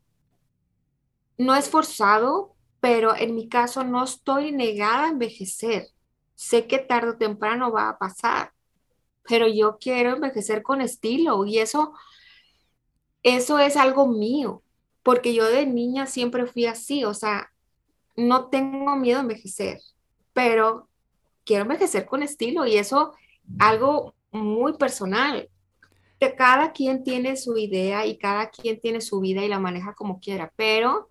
No 1.37 1.57
es 1.57 1.69
forzado, 1.69 2.55
pero 2.79 3.17
en 3.17 3.35
mi 3.35 3.49
caso 3.49 3.83
no 3.83 4.05
estoy 4.05 4.53
negada 4.53 5.07
a 5.07 5.09
envejecer. 5.09 5.89
Sé 6.37 6.69
que 6.69 6.79
tarde 6.79 7.11
o 7.11 7.17
temprano 7.17 7.73
va 7.73 7.89
a 7.89 7.99
pasar, 7.99 8.53
pero 9.25 9.49
yo 9.49 9.77
quiero 9.81 10.11
envejecer 10.15 10.63
con 10.63 10.81
estilo 10.81 11.45
y 11.45 11.59
eso, 11.59 11.93
eso 13.25 13.59
es 13.59 13.77
algo 13.77 14.07
mío, 14.07 14.63
porque 15.03 15.35
yo 15.35 15.47
de 15.47 15.67
niña 15.67 16.07
siempre 16.07 16.47
fui 16.47 16.67
así, 16.67 17.05
o 17.05 17.13
sea, 17.13 17.51
no 18.15 18.51
tengo 18.51 18.95
miedo 18.95 19.19
a 19.19 19.23
envejecer, 19.23 19.81
pero 20.33 20.89
quiero 21.45 21.63
envejecer 21.63 22.07
con 22.07 22.23
estilo 22.23 22.67
y 22.67 22.77
eso 22.77 23.13
algo 23.59 24.15
muy 24.31 24.75
personal. 24.75 25.49
Cada 26.37 26.73
quien 26.73 27.05
tiene 27.05 27.37
su 27.37 27.57
idea 27.57 28.07
y 28.07 28.19
cada 28.19 28.51
quien 28.51 28.81
tiene 28.81 29.01
su 29.01 29.21
vida 29.21 29.45
y 29.45 29.49
la 29.49 29.61
maneja 29.61 29.95
como 29.95 30.19
quiera, 30.19 30.53
pero 30.57 31.11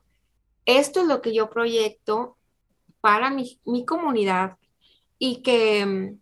esto 0.66 1.02
es 1.02 1.08
lo 1.08 1.22
que 1.22 1.34
yo 1.34 1.50
proyecto 1.50 2.38
para 3.02 3.30
mi, 3.30 3.60
comunidad 3.86 4.58
y 5.20 5.44
que 5.44 5.86
mm, 5.86 6.20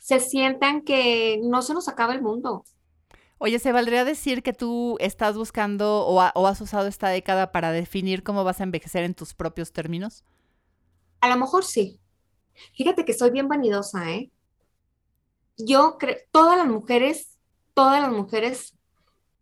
se 0.00 0.20
sientan 0.20 0.82
que 0.82 1.38
no 1.42 1.60
se 1.60 1.74
nos 1.74 1.86
acaba 1.86 2.14
el 2.14 2.22
mundo. 2.22 2.64
Oye, 3.36 3.58
¿se 3.58 3.72
valdría 3.72 4.04
decir 4.04 4.42
que 4.42 4.54
tú 4.54 4.96
estás 5.00 5.36
buscando 5.36 6.06
o, 6.06 6.46
has 6.46 6.60
usado 6.60 6.88
esta 6.88 7.10
década 7.10 7.52
para 7.52 7.72
definir 7.72 8.22
cómo 8.22 8.42
vas 8.42 8.60
a 8.60 8.64
envejecer 8.64 9.04
en 9.04 9.14
tus 9.14 9.34
propios 9.34 9.70
términos? 9.70 10.24
A 11.20 11.28
lo 11.28 11.36
mejor 11.36 11.64
sí. 11.64 12.00
Fíjate 12.72 13.04
que 13.04 13.12
soy 13.12 13.30
bien 13.30 13.46
vanidosa, 13.46 14.10
¿eh? 14.10 14.30
Yo 15.58 15.98
creo, 15.98 16.16
todas 16.30 16.56
las 16.56 16.66
mujeres, 16.66 17.36
todas 17.74 18.00
las 18.00 18.12
mujeres 18.12 18.74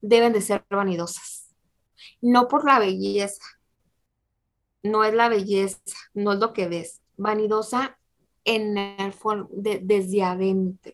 deben 0.00 0.32
de 0.32 0.40
ser 0.40 0.64
vanidosas. 0.70 1.54
No 2.20 2.48
por 2.48 2.64
la 2.64 2.78
belleza. 2.78 3.44
No 4.82 5.04
es 5.04 5.14
la 5.14 5.28
belleza, 5.28 5.80
no 6.14 6.32
es 6.32 6.38
lo 6.38 6.52
que 6.52 6.68
ves. 6.68 7.02
Vanidosa 7.16 7.98
en 8.44 8.78
el 8.78 9.14
de, 9.50 9.80
desde 9.82 10.22
adentro. 10.22 10.92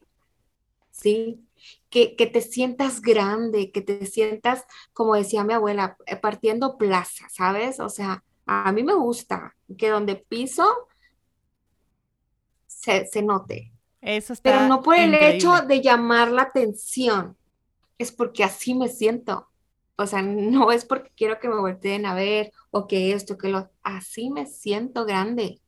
¿Sí? 0.91 1.47
Que, 1.91 2.09
te 2.17 2.41
sientas 2.41 3.01
grande, 3.01 3.71
que 3.71 3.83
te 3.83 4.07
sientas, 4.07 4.65
como 4.93 5.15
decía 5.15 5.45
mi 5.45 5.53
abuela, 5.53 5.97
eh, 6.07 6.17
partiendo 6.17 6.79
plaza, 6.79 7.29
¿sabes? 7.31 7.81
O 7.81 7.89
sea, 7.89 8.25
a 8.47 8.73
mí 8.73 8.83
me 8.83 8.95
gusta 8.95 9.55
que 9.77 9.91
donde 9.91 10.17
piso 10.17 10.89
se, 12.67 13.23
note. 13.23 13.73
Eso 14.03 14.33
está 14.33 14.51
Pero 14.51 14.69
no 14.69 14.83
por 14.83 14.97
el 14.97 15.15
hecho 15.15 15.63
de 15.63 15.81
llamar 15.81 16.31
la 16.33 16.43
atención, 16.43 17.37
es 17.99 18.11
porque 18.11 18.45
así 18.45 18.75
me 18.75 18.89
siento. 18.89 19.49
O 19.97 20.07
sea, 20.07 20.23
no 20.23 20.73
es 20.73 20.85
porque 20.85 21.11
quiero 21.17 21.39
que 21.39 21.49
me 21.49 21.61
volteen 21.61 22.05
a 22.05 22.15
ver 22.15 22.53
o 22.71 22.89
que 22.89 23.13
esto, 23.13 23.39
que 23.39 23.49
lo... 23.49 23.71
Así 23.83 24.31
me 24.31 24.47
siento 24.47 25.05
grande. 25.05 25.61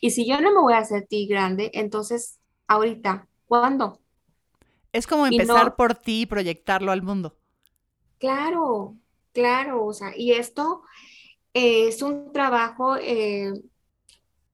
Y 0.00 0.10
si 0.10 0.26
yo 0.26 0.40
no 0.40 0.52
me 0.52 0.60
voy 0.60 0.74
a 0.74 0.78
hacer 0.78 1.06
ti 1.06 1.26
grande, 1.26 1.70
entonces, 1.72 2.38
ahorita, 2.66 3.26
¿cuándo? 3.46 4.00
Es 4.92 5.06
como 5.06 5.26
empezar 5.26 5.74
por 5.74 5.94
ti 5.94 6.22
y 6.22 6.26
proyectarlo 6.26 6.92
al 6.92 7.02
mundo. 7.02 7.38
Claro, 8.18 8.96
claro, 9.32 9.86
o 9.86 9.94
sea, 9.94 10.12
y 10.14 10.32
esto 10.32 10.82
es 11.54 12.02
un 12.02 12.32
trabajo 12.32 12.96
eh, 12.96 13.52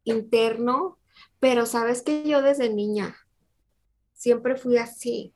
interno, 0.04 0.98
pero 1.40 1.66
sabes 1.66 2.02
que 2.02 2.28
yo 2.28 2.42
desde 2.42 2.72
niña 2.72 3.16
siempre 4.12 4.56
fui 4.56 4.76
así. 4.76 5.34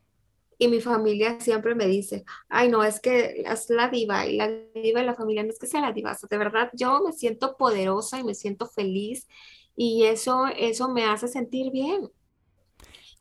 Y 0.59 0.67
mi 0.67 0.79
familia 0.81 1.39
siempre 1.39 1.73
me 1.75 1.87
dice, 1.87 2.23
ay, 2.47 2.69
no, 2.69 2.83
es 2.83 2.99
que 2.99 3.43
es 3.45 3.69
la 3.69 3.89
diva 3.89 4.25
y 4.27 4.37
la 4.37 4.47
diva 4.47 4.99
de 4.99 5.05
la 5.05 5.15
familia 5.15 5.43
no 5.43 5.49
es 5.49 5.59
que 5.59 5.67
sea 5.67 5.81
la 5.81 5.91
diva. 5.91 6.15
de 6.29 6.37
verdad, 6.37 6.69
yo 6.73 7.01
me 7.01 7.11
siento 7.11 7.57
poderosa 7.57 8.19
y 8.19 8.23
me 8.23 8.35
siento 8.35 8.67
feliz 8.67 9.27
y 9.75 10.03
eso, 10.03 10.45
eso 10.55 10.89
me 10.89 11.05
hace 11.05 11.27
sentir 11.27 11.71
bien. 11.71 12.09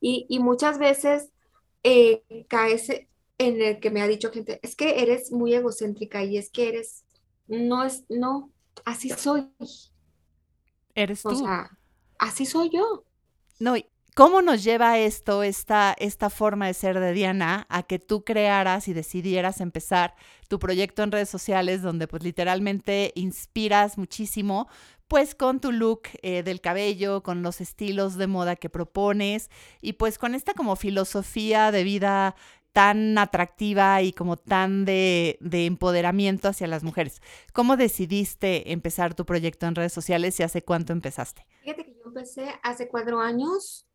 Y, 0.00 0.38
muchas 0.40 0.78
veces 0.78 1.30
eh, 1.84 2.24
caes 2.48 2.88
en 3.38 3.62
el 3.62 3.80
que 3.80 3.90
me 3.90 4.02
ha 4.02 4.08
dicho 4.08 4.32
gente, 4.32 4.58
es 4.62 4.74
que 4.74 5.00
eres 5.00 5.30
muy 5.30 5.54
egocéntrica 5.54 6.24
y 6.24 6.36
es 6.36 6.50
que 6.50 6.68
eres, 6.68 7.04
no 7.46 7.84
es, 7.84 8.04
no, 8.08 8.50
así 8.84 9.10
soy. 9.10 9.48
Eres 10.94 11.22
tú. 11.22 11.30
O 11.30 11.34
sea, 11.36 11.70
así 12.22 12.46
soy 12.46 12.70
yo. 12.70 13.04
No, 13.58 13.76
¿Cómo 14.14 14.42
nos 14.42 14.62
lleva 14.62 14.98
esto, 14.98 15.42
esta, 15.42 15.96
esta 15.98 16.28
forma 16.28 16.66
de 16.66 16.74
ser 16.74 17.00
de 17.00 17.14
Diana, 17.14 17.66
a 17.70 17.82
que 17.82 17.98
tú 17.98 18.24
crearas 18.24 18.86
y 18.86 18.92
decidieras 18.92 19.62
empezar 19.62 20.14
tu 20.48 20.58
proyecto 20.58 21.02
en 21.02 21.12
redes 21.12 21.30
sociales 21.30 21.80
donde 21.80 22.06
pues 22.06 22.22
literalmente 22.22 23.12
inspiras 23.14 23.96
muchísimo, 23.96 24.68
pues 25.08 25.34
con 25.34 25.60
tu 25.60 25.72
look 25.72 26.02
eh, 26.20 26.42
del 26.42 26.60
cabello, 26.60 27.22
con 27.22 27.42
los 27.42 27.62
estilos 27.62 28.16
de 28.16 28.26
moda 28.26 28.54
que 28.56 28.68
propones 28.68 29.50
y 29.80 29.94
pues 29.94 30.18
con 30.18 30.34
esta 30.34 30.52
como 30.52 30.76
filosofía 30.76 31.72
de 31.72 31.82
vida 31.82 32.36
tan 32.72 33.18
atractiva 33.18 34.02
y 34.02 34.12
como 34.12 34.36
tan 34.36 34.84
de, 34.84 35.38
de, 35.40 35.66
empoderamiento 35.66 36.48
hacia 36.48 36.66
las 36.66 36.82
mujeres. 36.82 37.20
¿Cómo 37.52 37.76
decidiste 37.76 38.72
empezar 38.72 39.14
tu 39.14 39.24
proyecto 39.24 39.66
en 39.66 39.74
redes 39.74 39.92
sociales 39.92 40.38
y 40.40 40.42
hace 40.42 40.62
cuánto 40.62 40.92
empezaste? 40.92 41.46
Fíjate 41.62 41.84
que 41.84 41.94
yo 41.94 42.02
empecé 42.06 42.48
hace 42.62 42.88
cuatro 42.88 43.20
años 43.20 43.86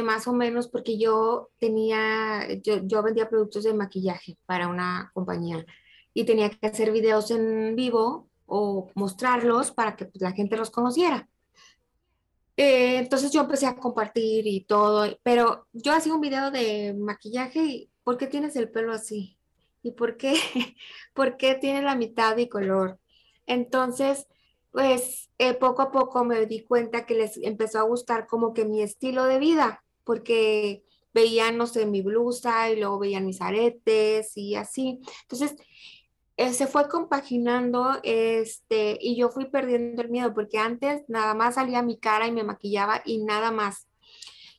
más 0.00 0.26
o 0.26 0.32
menos 0.32 0.68
porque 0.68 0.96
yo 0.96 1.50
tenía, 1.58 2.48
yo, 2.62 2.78
yo 2.84 3.02
vendía 3.02 3.28
productos 3.28 3.64
de 3.64 3.74
maquillaje 3.74 4.38
para 4.46 4.68
una 4.68 5.10
compañía 5.12 5.66
y 6.14 6.24
tenía 6.24 6.48
que 6.48 6.66
hacer 6.66 6.92
videos 6.92 7.30
en 7.30 7.76
vivo 7.76 8.30
o 8.46 8.90
mostrarlos 8.94 9.70
para 9.72 9.96
que 9.96 10.06
pues, 10.06 10.22
la 10.22 10.32
gente 10.32 10.56
los 10.56 10.70
conociera. 10.70 11.28
Eh, 12.56 12.98
entonces 12.98 13.30
yo 13.32 13.42
empecé 13.42 13.66
a 13.66 13.76
compartir 13.76 14.46
y 14.46 14.64
todo, 14.64 15.18
pero 15.22 15.66
yo 15.72 15.92
hacía 15.92 16.14
un 16.14 16.20
video 16.20 16.50
de 16.50 16.94
maquillaje 16.98 17.64
y 17.64 17.91
¿por 18.04 18.18
qué 18.18 18.26
tienes 18.26 18.56
el 18.56 18.70
pelo 18.70 18.92
así? 18.92 19.38
¿Y 19.82 19.92
por 19.92 20.16
qué, 20.16 20.34
por 21.14 21.36
qué 21.36 21.54
tiene 21.54 21.82
la 21.82 21.96
mitad 21.96 22.36
de 22.36 22.48
color? 22.48 22.98
Entonces, 23.46 24.26
pues 24.70 25.30
eh, 25.38 25.54
poco 25.54 25.82
a 25.82 25.92
poco 25.92 26.24
me 26.24 26.46
di 26.46 26.64
cuenta 26.64 27.06
que 27.06 27.14
les 27.14 27.36
empezó 27.38 27.78
a 27.78 27.82
gustar 27.82 28.26
como 28.26 28.54
que 28.54 28.64
mi 28.64 28.82
estilo 28.82 29.24
de 29.24 29.38
vida, 29.38 29.84
porque 30.04 30.84
veían, 31.14 31.58
no 31.58 31.66
sé, 31.66 31.86
mi 31.86 32.00
blusa 32.00 32.70
y 32.70 32.76
luego 32.76 32.98
veían 32.98 33.26
mis 33.26 33.40
aretes 33.40 34.36
y 34.36 34.54
así. 34.54 35.00
Entonces, 35.22 35.56
eh, 36.38 36.52
se 36.54 36.66
fue 36.66 36.88
compaginando 36.88 38.00
este, 38.02 38.96
y 39.00 39.16
yo 39.16 39.28
fui 39.28 39.46
perdiendo 39.46 40.02
el 40.02 40.08
miedo, 40.08 40.32
porque 40.32 40.58
antes 40.58 41.02
nada 41.08 41.34
más 41.34 41.56
salía 41.56 41.82
mi 41.82 41.98
cara 41.98 42.26
y 42.26 42.32
me 42.32 42.42
maquillaba 42.44 43.02
y 43.04 43.18
nada 43.18 43.50
más. 43.50 43.86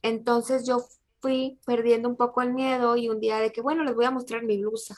Entonces 0.04 0.68
yo 0.68 0.86
fui 1.24 1.60
perdiendo 1.65 2.10
un 2.10 2.18
poco 2.18 2.42
el 2.42 2.53
miedo 2.53 2.98
y 2.98 3.10
un 3.10 3.20
día 3.20 3.39
de 3.39 3.51
que, 3.51 3.62
bueno, 3.62 3.84
les 3.84 3.96
voy 3.96 4.06
a 4.06 4.12
mostrar 4.12 4.44
mi 4.44 4.58
blusa 4.62 4.96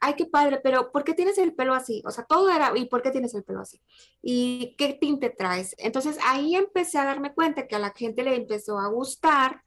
ay, 0.00 0.14
qué 0.14 0.26
padre, 0.26 0.60
pero 0.62 0.92
¿por 0.92 1.04
qué 1.04 1.14
tienes 1.14 1.38
el 1.38 1.54
pelo 1.54 1.74
así? 1.74 2.02
O 2.06 2.10
sea, 2.10 2.24
todo 2.24 2.50
era, 2.50 2.72
¿y 2.76 2.86
por 2.86 3.02
qué 3.02 3.10
tienes 3.10 3.34
el 3.34 3.44
pelo 3.44 3.60
así? 3.60 3.80
¿Y 4.22 4.74
qué 4.76 4.94
tinte 4.94 5.30
traes? 5.30 5.74
Entonces 5.78 6.18
ahí 6.24 6.54
empecé 6.54 6.98
a 6.98 7.04
darme 7.04 7.34
cuenta 7.34 7.66
que 7.66 7.76
a 7.76 7.80
la 7.80 7.90
gente 7.90 8.22
le 8.22 8.36
empezó 8.36 8.78
a 8.78 8.88
gustar 8.88 9.62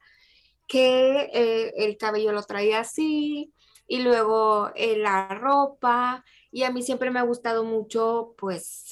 que 0.66 1.30
eh, 1.32 1.72
el 1.76 1.96
cabello 1.98 2.32
lo 2.32 2.42
traía 2.44 2.80
así 2.80 3.52
y 3.86 3.98
luego 4.00 4.70
eh, 4.74 4.96
la 4.96 5.28
ropa 5.28 6.24
y 6.50 6.62
a 6.62 6.70
mí 6.70 6.82
siempre 6.82 7.10
me 7.10 7.18
ha 7.18 7.24
gustado 7.24 7.64
mucho, 7.64 8.34
pues, 8.38 8.88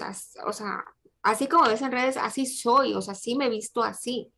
o 0.47 0.53
sea, 0.53 0.85
así 1.23 1.47
como 1.47 1.69
ves 1.69 1.83
en 1.83 1.93
redes, 1.93 2.17
así 2.17 2.47
soy, 2.47 2.95
o 2.95 3.03
sea, 3.03 3.15
sí 3.15 3.35
me 3.37 3.47
he 3.47 3.51
visto 3.51 3.83
así. 3.83 4.33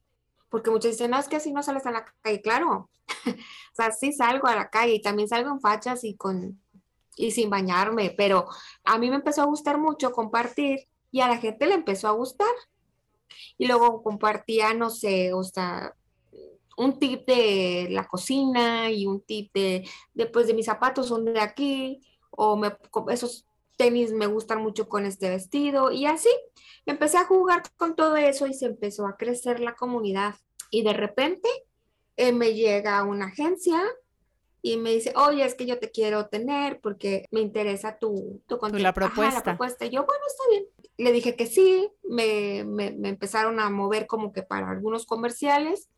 Porque 0.53 0.71
muchos 0.71 0.93
dicen, 0.93 1.11
no, 1.11 1.19
es 1.19 1.29
que 1.29 1.37
así 1.37 1.53
no 1.53 1.65
sales 1.65 1.87
a 1.87 1.91
la 1.91 2.05
calle, 2.23 2.41
claro. 2.43 2.91
o 3.27 3.75
sea, 3.75 3.91
sí 3.91 4.13
salgo 4.13 4.47
a 4.47 4.55
la 4.55 4.71
calle 4.71 4.95
y 4.95 5.03
también 5.03 5.29
salgo 5.29 5.51
en 5.51 5.61
fachas 5.61 6.05
y 6.05 6.15
con 6.15 6.61
y 7.17 7.31
sin 7.31 7.51
bañarme, 7.51 8.15
pero 8.17 8.47
a 8.85 8.99
mí 8.99 9.11
me 9.11 9.17
empezó 9.17 9.43
a 9.43 9.47
gustar 9.47 9.79
mucho 9.79 10.13
compartir 10.13 10.89
y 11.11 11.21
a 11.21 11.29
la 11.29 11.39
gente 11.39 11.67
le 11.67 11.75
empezó 11.75 12.09
a 12.09 12.13
gustar. 12.13 12.49
Y 13.59 13.67
luego 13.67 14.03
compartía, 14.03 14.75
no 14.75 14.91
sé, 14.91 15.33
o 15.33 15.43
sea, 15.43 15.95
un 16.77 16.99
tip 16.99 17.27
de 17.27 17.89
la 17.91 18.07
cocina 18.07 18.91
y 18.91 19.07
un 19.07 19.21
tip 19.23 19.53
de, 19.55 19.89
después 20.15 20.47
de 20.47 20.55
mis 20.55 20.67
zapatos 20.67 21.09
son 21.09 21.25
de 21.25 21.41
aquí, 21.41 22.01
o 22.31 22.57
me, 22.57 22.77
esos 23.09 23.47
tenis 23.77 24.13
me 24.13 24.27
gustan 24.27 24.63
mucho 24.63 24.89
con 24.89 25.07
este 25.07 25.31
vestido, 25.31 25.91
y 25.91 26.07
así 26.07 26.31
empecé 26.87 27.19
a 27.19 27.25
jugar 27.25 27.63
con 27.77 27.95
todo 27.95 28.17
eso 28.17 28.47
y 28.47 28.55
se 28.55 28.67
empezó 28.67 29.07
a 29.07 29.17
crecer 29.17 29.61
la 29.61 29.75
comunidad. 29.75 30.35
Y 30.71 30.83
de 30.83 30.93
repente 30.93 31.49
eh, 32.17 32.33
me 32.33 32.55
llega 32.55 33.03
una 33.05 33.27
agencia 33.27 33.83
y 34.63 34.77
me 34.77 34.91
dice, 34.93 35.13
oye, 35.17 35.45
es 35.45 35.55
que 35.55 35.67
yo 35.67 35.79
te 35.79 35.91
quiero 35.91 36.29
tener 36.29 36.81
porque 36.81 37.27
me 37.33 37.41
interesa 37.41 37.99
tu, 37.99 38.43
tu 38.47 38.59
contenido. 38.59 38.89
La 38.89 38.95
propuesta. 38.95 39.39
la 39.39 39.43
propuesta. 39.43 39.85
Y 39.87 39.91
yo, 39.91 40.05
bueno, 40.07 40.23
está 40.27 40.45
bien. 40.51 40.67
Le 40.99 41.13
dije 41.13 41.35
que 41.35 41.47
sí, 41.47 41.91
me, 42.05 42.65
me, 42.65 42.93
me, 42.93 43.09
empezaron 43.09 43.59
a 43.59 43.71
mover 43.71 44.07
como 44.07 44.33
que 44.33 44.43
para 44.43 44.71
algunos 44.71 45.05
comerciales 45.05 45.89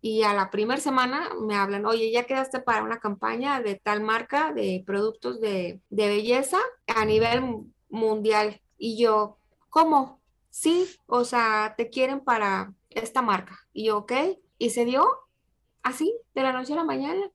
y 0.00 0.22
a 0.22 0.34
la 0.34 0.50
primera 0.50 0.80
semana 0.80 1.30
me 1.40 1.56
hablan, 1.56 1.86
oye, 1.86 2.10
ya 2.12 2.24
quedaste 2.24 2.60
para 2.60 2.82
una 2.82 3.00
campaña 3.00 3.60
de 3.60 3.76
tal 3.76 4.02
marca 4.02 4.52
de 4.52 4.82
productos 4.86 5.40
de, 5.40 5.80
de 5.90 6.08
belleza 6.08 6.58
a 6.86 7.04
nivel 7.04 7.42
mundial. 7.88 8.60
Y 8.78 8.98
yo, 8.98 9.38
¿cómo? 9.68 10.20
Sí, 10.50 10.88
o 11.06 11.24
sea, 11.24 11.74
te 11.76 11.90
quieren 11.90 12.20
para 12.20 12.72
esta 12.90 13.22
marca. 13.22 13.58
Y 13.72 13.86
yo, 13.86 13.98
ok. 13.98 14.12
Y 14.58 14.70
se 14.70 14.84
dio 14.84 15.06
así, 15.82 16.14
de 16.34 16.42
la 16.42 16.52
noche 16.52 16.72
a 16.72 16.76
la 16.76 16.84
mañana 16.84 17.30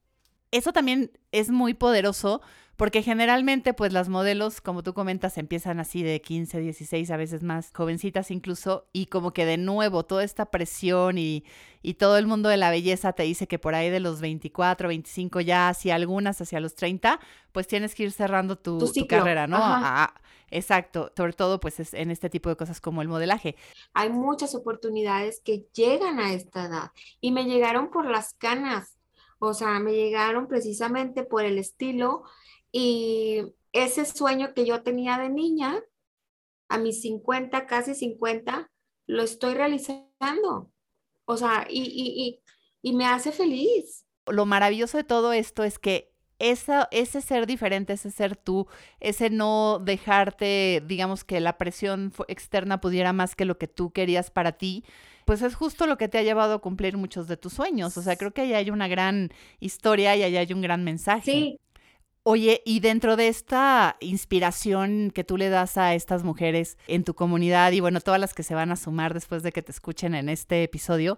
eso 0.51 0.73
también 0.73 1.11
es 1.31 1.49
muy 1.49 1.73
poderoso 1.73 2.41
porque 2.81 3.03
generalmente 3.03 3.75
pues 3.75 3.93
las 3.93 4.09
modelos, 4.09 4.59
como 4.59 4.81
tú 4.81 4.95
comentas, 4.95 5.37
empiezan 5.37 5.79
así 5.79 6.01
de 6.01 6.19
15, 6.19 6.61
16, 6.61 7.11
a 7.11 7.15
veces 7.15 7.43
más 7.43 7.71
jovencitas 7.75 8.31
incluso, 8.31 8.87
y 8.91 9.05
como 9.05 9.33
que 9.33 9.45
de 9.45 9.57
nuevo 9.57 10.03
toda 10.03 10.23
esta 10.23 10.47
presión 10.47 11.19
y, 11.19 11.45
y 11.83 11.93
todo 11.93 12.17
el 12.17 12.25
mundo 12.25 12.49
de 12.49 12.57
la 12.57 12.71
belleza 12.71 13.13
te 13.13 13.21
dice 13.21 13.47
que 13.47 13.59
por 13.59 13.75
ahí 13.75 13.91
de 13.91 13.99
los 13.99 14.19
24, 14.19 14.87
25 14.87 15.41
ya, 15.41 15.69
hacia 15.69 15.93
algunas 15.93 16.41
hacia 16.41 16.59
los 16.59 16.73
30, 16.73 17.19
pues 17.51 17.67
tienes 17.67 17.93
que 17.93 18.01
ir 18.01 18.11
cerrando 18.11 18.57
tu, 18.57 18.79
tu, 18.79 19.05
carrera, 19.05 19.45
¿no? 19.45 19.57
Ah, 19.59 20.15
exacto, 20.49 21.11
sobre 21.15 21.33
todo 21.33 21.59
pues 21.59 21.79
es 21.79 21.93
en 21.93 22.09
este 22.09 22.31
tipo 22.31 22.49
de 22.49 22.55
cosas 22.55 22.81
como 22.81 23.03
el 23.03 23.07
modelaje. 23.07 23.57
Hay 23.93 24.09
muchas 24.09 24.55
oportunidades 24.55 25.39
que 25.45 25.67
llegan 25.71 26.19
a 26.19 26.33
esta 26.33 26.65
edad 26.65 26.91
y 27.19 27.31
me 27.31 27.45
llegaron 27.45 27.91
por 27.91 28.09
las 28.09 28.33
canas 28.33 28.97
O 29.37 29.53
sea, 29.53 29.79
me 29.79 29.91
llegaron 29.91 30.47
precisamente 30.47 31.23
por 31.23 31.45
el 31.45 31.59
estilo 31.59 32.23
y 32.71 33.43
ese 33.73 34.05
sueño 34.05 34.53
que 34.53 34.65
yo 34.65 34.83
tenía 34.83 35.17
de 35.17 35.29
niña, 35.29 35.81
a 36.69 36.77
mis 36.77 37.01
50, 37.01 37.67
casi 37.67 37.95
50, 37.95 38.71
lo 39.07 39.23
estoy 39.23 39.53
realizando. 39.55 40.71
O 41.25 41.37
sea, 41.37 41.67
y, 41.69 41.81
y, 41.81 42.41
y, 42.83 42.89
y 42.91 42.93
me 42.95 43.05
hace 43.05 43.31
feliz. 43.31 44.05
Lo 44.27 44.45
maravilloso 44.45 44.97
de 44.97 45.03
todo 45.03 45.33
esto 45.33 45.63
es 45.63 45.79
que 45.79 46.11
esa, 46.39 46.87
ese 46.91 47.21
ser 47.21 47.45
diferente, 47.47 47.93
ese 47.93 48.11
ser 48.11 48.35
tú, 48.35 48.67
ese 48.99 49.29
no 49.29 49.79
dejarte, 49.79 50.81
digamos 50.87 51.23
que 51.23 51.39
la 51.39 51.57
presión 51.57 52.13
externa 52.27 52.81
pudiera 52.81 53.13
más 53.13 53.35
que 53.35 53.45
lo 53.45 53.57
que 53.57 53.67
tú 53.67 53.91
querías 53.91 54.31
para 54.31 54.53
ti, 54.53 54.83
pues 55.25 55.41
es 55.43 55.55
justo 55.55 55.85
lo 55.85 55.97
que 55.97 56.07
te 56.07 56.17
ha 56.17 56.23
llevado 56.23 56.55
a 56.55 56.59
cumplir 56.59 56.97
muchos 56.97 57.27
de 57.27 57.37
tus 57.37 57.53
sueños. 57.53 57.97
O 57.97 58.01
sea, 58.01 58.15
creo 58.15 58.33
que 58.33 58.41
ahí 58.41 58.53
hay 58.53 58.69
una 58.71 58.87
gran 58.87 59.29
historia 59.59 60.15
y 60.15 60.23
ahí 60.23 60.37
hay 60.37 60.51
un 60.53 60.61
gran 60.61 60.83
mensaje. 60.83 61.31
Sí. 61.31 61.59
Oye, 62.23 62.61
y 62.65 62.81
dentro 62.81 63.15
de 63.15 63.29
esta 63.29 63.97
inspiración 63.99 65.09
que 65.09 65.23
tú 65.23 65.37
le 65.37 65.49
das 65.49 65.77
a 65.77 65.95
estas 65.95 66.23
mujeres 66.23 66.77
en 66.87 67.03
tu 67.03 67.15
comunidad 67.15 67.71
y 67.71 67.79
bueno, 67.79 67.99
todas 67.99 68.19
las 68.19 68.35
que 68.35 68.43
se 68.43 68.53
van 68.53 68.71
a 68.71 68.75
sumar 68.75 69.15
después 69.15 69.41
de 69.41 69.51
que 69.51 69.63
te 69.63 69.71
escuchen 69.71 70.13
en 70.13 70.29
este 70.29 70.61
episodio, 70.61 71.17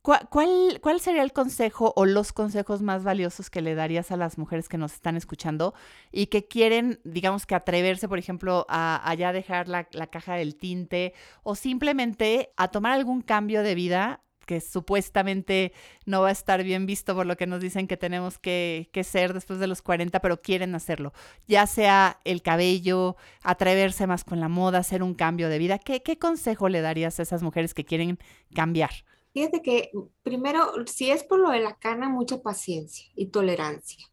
¿Cuál, 0.00 0.78
¿Cuál, 0.80 1.00
sería 1.00 1.22
el 1.22 1.32
consejo 1.32 1.92
o 1.96 2.06
los 2.06 2.32
consejos 2.32 2.80
más 2.82 3.04
valiosos 3.04 3.50
que 3.50 3.60
le 3.60 3.74
darías 3.74 4.10
a 4.10 4.16
las 4.16 4.38
mujeres 4.38 4.68
que 4.68 4.78
nos 4.78 4.94
están 4.94 5.16
escuchando 5.16 5.74
y 6.12 6.26
que 6.26 6.46
quieren, 6.46 7.00
digamos 7.04 7.44
que 7.44 7.54
atreverse, 7.54 8.08
por 8.08 8.18
ejemplo, 8.18 8.64
a, 8.68 9.02
allá 9.10 9.32
dejar 9.32 9.68
la, 9.68 9.88
la, 9.92 10.06
caja 10.06 10.34
del 10.36 10.56
tinte 10.56 11.14
o 11.42 11.56
simplemente 11.56 12.52
a 12.56 12.68
tomar 12.68 12.92
algún 12.92 13.22
cambio 13.22 13.62
de 13.62 13.74
vida 13.74 14.22
que 14.48 14.62
supuestamente 14.62 15.74
no 16.06 16.22
va 16.22 16.30
a 16.30 16.32
estar 16.32 16.64
bien 16.64 16.86
visto 16.86 17.14
por 17.14 17.26
lo 17.26 17.36
que 17.36 17.46
nos 17.46 17.60
dicen 17.60 17.86
que 17.86 17.98
tenemos 17.98 18.38
que, 18.38 18.88
que 18.94 19.04
ser 19.04 19.34
después 19.34 19.58
de 19.58 19.66
los 19.66 19.82
40, 19.82 20.20
pero 20.20 20.40
quieren 20.40 20.74
hacerlo? 20.74 21.12
Ya 21.46 21.66
sea 21.66 22.18
el 22.24 22.40
cabello, 22.40 23.16
atreverse 23.42 24.06
más 24.06 24.24
con 24.24 24.40
la 24.40 24.48
moda, 24.48 24.78
hacer 24.78 25.02
un 25.02 25.12
cambio 25.12 25.50
de 25.50 25.58
vida. 25.58 25.78
¿Qué, 25.78 26.02
qué 26.02 26.18
consejo 26.18 26.70
le 26.70 26.80
darías 26.80 27.20
a 27.20 27.24
esas 27.24 27.42
mujeres 27.42 27.74
que 27.74 27.84
quieren 27.84 28.18
cambiar? 28.54 28.90
Fíjate 29.34 29.60
que 29.60 29.90
primero, 30.22 30.72
si 30.86 31.10
es 31.10 31.24
por 31.24 31.40
lo 31.40 31.50
de 31.50 31.60
la 31.60 31.76
cana, 31.76 32.08
mucha 32.08 32.40
paciencia 32.40 33.06
y 33.14 33.26
tolerancia, 33.26 34.06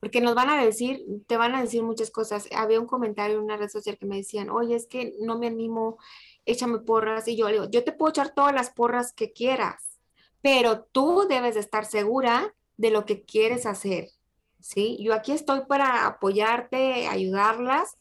porque 0.00 0.20
nos 0.20 0.34
van 0.34 0.50
a 0.50 0.64
decir, 0.64 1.04
te 1.28 1.36
van 1.36 1.54
a 1.54 1.62
decir 1.62 1.84
muchas 1.84 2.10
cosas. 2.10 2.48
Había 2.50 2.80
un 2.80 2.88
comentario 2.88 3.38
en 3.38 3.44
una 3.44 3.56
red 3.56 3.68
social 3.68 3.96
que 3.98 4.06
me 4.06 4.16
decían, 4.16 4.50
oye, 4.50 4.74
es 4.74 4.88
que 4.88 5.14
no 5.20 5.38
me 5.38 5.46
animo, 5.46 5.98
échame 6.46 6.78
porras. 6.78 7.28
Y 7.28 7.36
yo 7.36 7.46
le 7.48 7.54
digo, 7.54 7.70
yo 7.70 7.84
te 7.84 7.92
puedo 7.92 8.10
echar 8.10 8.34
todas 8.34 8.54
las 8.54 8.70
porras 8.70 9.12
que 9.12 9.32
quieras, 9.32 10.00
pero 10.40 10.84
tú 10.84 11.26
debes 11.28 11.54
de 11.54 11.60
estar 11.60 11.84
segura 11.84 12.54
de 12.76 12.90
lo 12.90 13.04
que 13.04 13.24
quieres 13.24 13.66
hacer. 13.66 14.08
¿Sí? 14.60 14.98
Yo 15.00 15.14
aquí 15.14 15.32
estoy 15.32 15.60
para 15.68 16.06
apoyarte, 16.06 17.06
ayudarlas, 17.06 17.96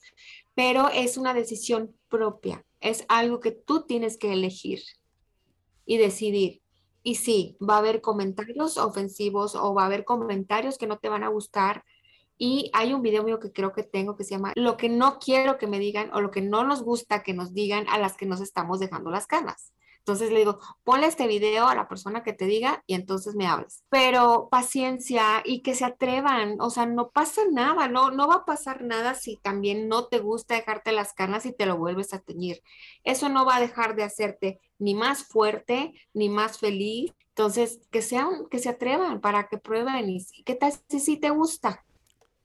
pero 0.55 0.89
es 0.89 1.17
una 1.17 1.33
decisión 1.33 1.93
propia, 2.07 2.65
es 2.79 3.05
algo 3.07 3.39
que 3.39 3.51
tú 3.51 3.85
tienes 3.85 4.17
que 4.17 4.33
elegir 4.33 4.81
y 5.85 5.97
decidir. 5.97 6.61
Y 7.03 7.15
sí, 7.15 7.55
va 7.61 7.75
a 7.75 7.79
haber 7.79 8.01
comentarios 8.01 8.77
ofensivos 8.77 9.53
o 9.53 9.75
va 9.75 9.83
a 9.83 9.85
haber 9.85 10.05
comentarios 10.05 10.79
que 10.79 10.87
no 10.87 10.97
te 10.97 11.09
van 11.09 11.23
a 11.23 11.27
gustar. 11.27 11.83
Y 12.37 12.69
hay 12.73 12.93
un 12.93 13.01
video 13.01 13.23
mío 13.23 13.39
que 13.39 13.51
creo 13.51 13.71
que 13.71 13.83
tengo 13.83 14.15
que 14.15 14.23
se 14.23 14.31
llama 14.31 14.51
Lo 14.55 14.77
que 14.77 14.89
no 14.89 15.19
quiero 15.19 15.57
que 15.57 15.67
me 15.67 15.79
digan 15.79 16.11
o 16.13 16.21
lo 16.21 16.31
que 16.31 16.41
no 16.41 16.63
nos 16.63 16.83
gusta 16.83 17.23
que 17.23 17.33
nos 17.33 17.53
digan 17.53 17.87
a 17.89 17.97
las 17.97 18.17
que 18.17 18.25
nos 18.25 18.41
estamos 18.41 18.79
dejando 18.79 19.09
las 19.09 19.27
canas. 19.27 19.73
Entonces 20.05 20.31
le 20.31 20.37
digo, 20.37 20.59
ponle 20.83 21.07
este 21.07 21.25
video 21.25 21.67
a 21.67 21.73
la 21.73 21.87
persona 21.87 22.21
que 22.21 22.31
te 22.31 22.45
diga 22.45 22.83
y 22.85 22.93
entonces 22.93 23.33
me 23.33 23.47
hables. 23.47 23.83
Pero 23.89 24.49
paciencia 24.51 25.41
y 25.43 25.63
que 25.63 25.73
se 25.73 25.83
atrevan, 25.83 26.57
o 26.61 26.69
sea, 26.69 26.85
no 26.85 27.09
pasa 27.09 27.41
nada, 27.51 27.87
no, 27.87 28.11
no 28.11 28.27
va 28.27 28.35
a 28.35 28.45
pasar 28.45 28.83
nada 28.83 29.15
si 29.15 29.37
también 29.37 29.87
no 29.87 30.05
te 30.05 30.19
gusta 30.19 30.53
dejarte 30.53 30.91
las 30.91 31.13
canas 31.13 31.47
y 31.47 31.53
te 31.53 31.65
lo 31.65 31.77
vuelves 31.77 32.13
a 32.13 32.19
teñir. 32.19 32.61
Eso 33.03 33.29
no 33.29 33.45
va 33.45 33.55
a 33.55 33.61
dejar 33.61 33.95
de 33.95 34.03
hacerte 34.03 34.59
ni 34.77 34.93
más 34.93 35.23
fuerte, 35.23 35.93
ni 36.13 36.29
más 36.29 36.59
feliz. 36.59 37.11
Entonces, 37.29 37.79
que 37.89 38.03
sean, 38.03 38.47
que 38.51 38.59
se 38.59 38.69
atrevan 38.69 39.21
para 39.21 39.47
que 39.47 39.57
prueben 39.57 40.07
y 40.09 40.23
qué 40.43 40.53
tal 40.53 40.73
si 40.87 40.99
sí 40.99 41.17
te 41.17 41.31
gusta. 41.31 41.84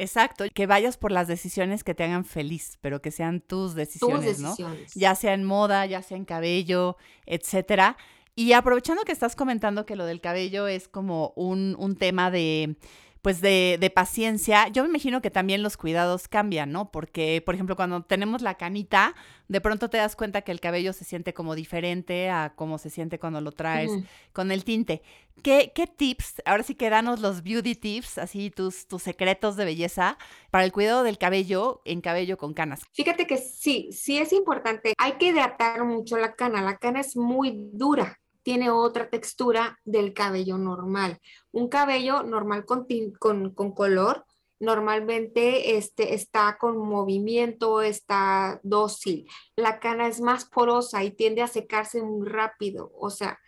Exacto, 0.00 0.46
que 0.54 0.66
vayas 0.66 0.96
por 0.96 1.12
las 1.12 1.28
decisiones 1.28 1.84
que 1.84 1.94
te 1.94 2.04
hagan 2.04 2.24
feliz, 2.24 2.78
pero 2.80 3.02
que 3.02 3.10
sean 3.10 3.40
tus 3.40 3.74
decisiones, 3.74 4.16
tus 4.16 4.24
decisiones. 4.24 4.96
¿no? 4.96 5.00
Ya 5.00 5.14
sea 5.14 5.34
en 5.34 5.44
moda, 5.44 5.84
ya 5.84 6.02
sea 6.02 6.16
en 6.16 6.24
cabello, 6.24 6.96
etcétera. 7.26 7.96
Y 8.34 8.54
aprovechando 8.54 9.02
que 9.02 9.12
estás 9.12 9.36
comentando 9.36 9.84
que 9.84 9.96
lo 9.96 10.06
del 10.06 10.22
cabello 10.22 10.66
es 10.66 10.88
como 10.88 11.34
un, 11.36 11.76
un 11.78 11.96
tema 11.96 12.30
de 12.30 12.76
pues 13.22 13.40
de, 13.40 13.76
de, 13.78 13.90
paciencia. 13.90 14.68
Yo 14.68 14.82
me 14.82 14.88
imagino 14.88 15.20
que 15.20 15.30
también 15.30 15.62
los 15.62 15.76
cuidados 15.76 16.28
cambian, 16.28 16.72
¿no? 16.72 16.90
Porque, 16.90 17.42
por 17.44 17.54
ejemplo, 17.54 17.76
cuando 17.76 18.02
tenemos 18.02 18.42
la 18.42 18.54
canita, 18.54 19.14
de 19.48 19.60
pronto 19.60 19.90
te 19.90 19.98
das 19.98 20.16
cuenta 20.16 20.42
que 20.42 20.52
el 20.52 20.60
cabello 20.60 20.92
se 20.92 21.04
siente 21.04 21.34
como 21.34 21.54
diferente 21.54 22.30
a 22.30 22.54
cómo 22.56 22.78
se 22.78 22.88
siente 22.88 23.18
cuando 23.18 23.40
lo 23.40 23.52
traes 23.52 23.90
con 24.32 24.50
el 24.52 24.64
tinte. 24.64 25.02
¿Qué, 25.42 25.72
¿Qué, 25.74 25.86
tips, 25.86 26.42
ahora 26.44 26.62
sí 26.62 26.74
que 26.74 26.90
danos 26.90 27.20
los 27.20 27.42
beauty 27.42 27.74
tips, 27.74 28.18
así 28.18 28.50
tus, 28.50 28.86
tus 28.86 29.02
secretos 29.02 29.56
de 29.56 29.64
belleza 29.64 30.18
para 30.50 30.64
el 30.64 30.72
cuidado 30.72 31.02
del 31.02 31.18
cabello 31.18 31.80
en 31.84 32.00
cabello 32.00 32.36
con 32.36 32.52
canas? 32.52 32.82
Fíjate 32.92 33.26
que 33.26 33.38
sí, 33.38 33.88
sí 33.90 34.18
es 34.18 34.32
importante. 34.32 34.94
Hay 34.98 35.12
que 35.12 35.28
hidratar 35.28 35.84
mucho 35.84 36.18
la 36.18 36.34
cana. 36.34 36.62
La 36.62 36.76
cana 36.76 37.00
es 37.00 37.16
muy 37.16 37.54
dura 37.72 38.20
tiene 38.50 38.68
otra 38.68 39.08
textura 39.08 39.78
del 39.84 40.12
cabello 40.12 40.58
normal. 40.58 41.20
Un 41.52 41.68
cabello 41.68 42.24
normal 42.24 42.64
con, 42.64 42.84
con, 43.16 43.54
con 43.54 43.72
color 43.72 44.24
normalmente 44.58 45.76
este, 45.76 46.14
está 46.14 46.58
con 46.58 46.76
movimiento, 46.76 47.80
está 47.80 48.58
dócil. 48.64 49.28
La 49.54 49.78
cana 49.78 50.08
es 50.08 50.20
más 50.20 50.46
porosa 50.46 51.04
y 51.04 51.12
tiende 51.12 51.42
a 51.42 51.46
secarse 51.46 52.02
muy 52.02 52.28
rápido. 52.28 52.90
O 52.98 53.08
sea, 53.08 53.38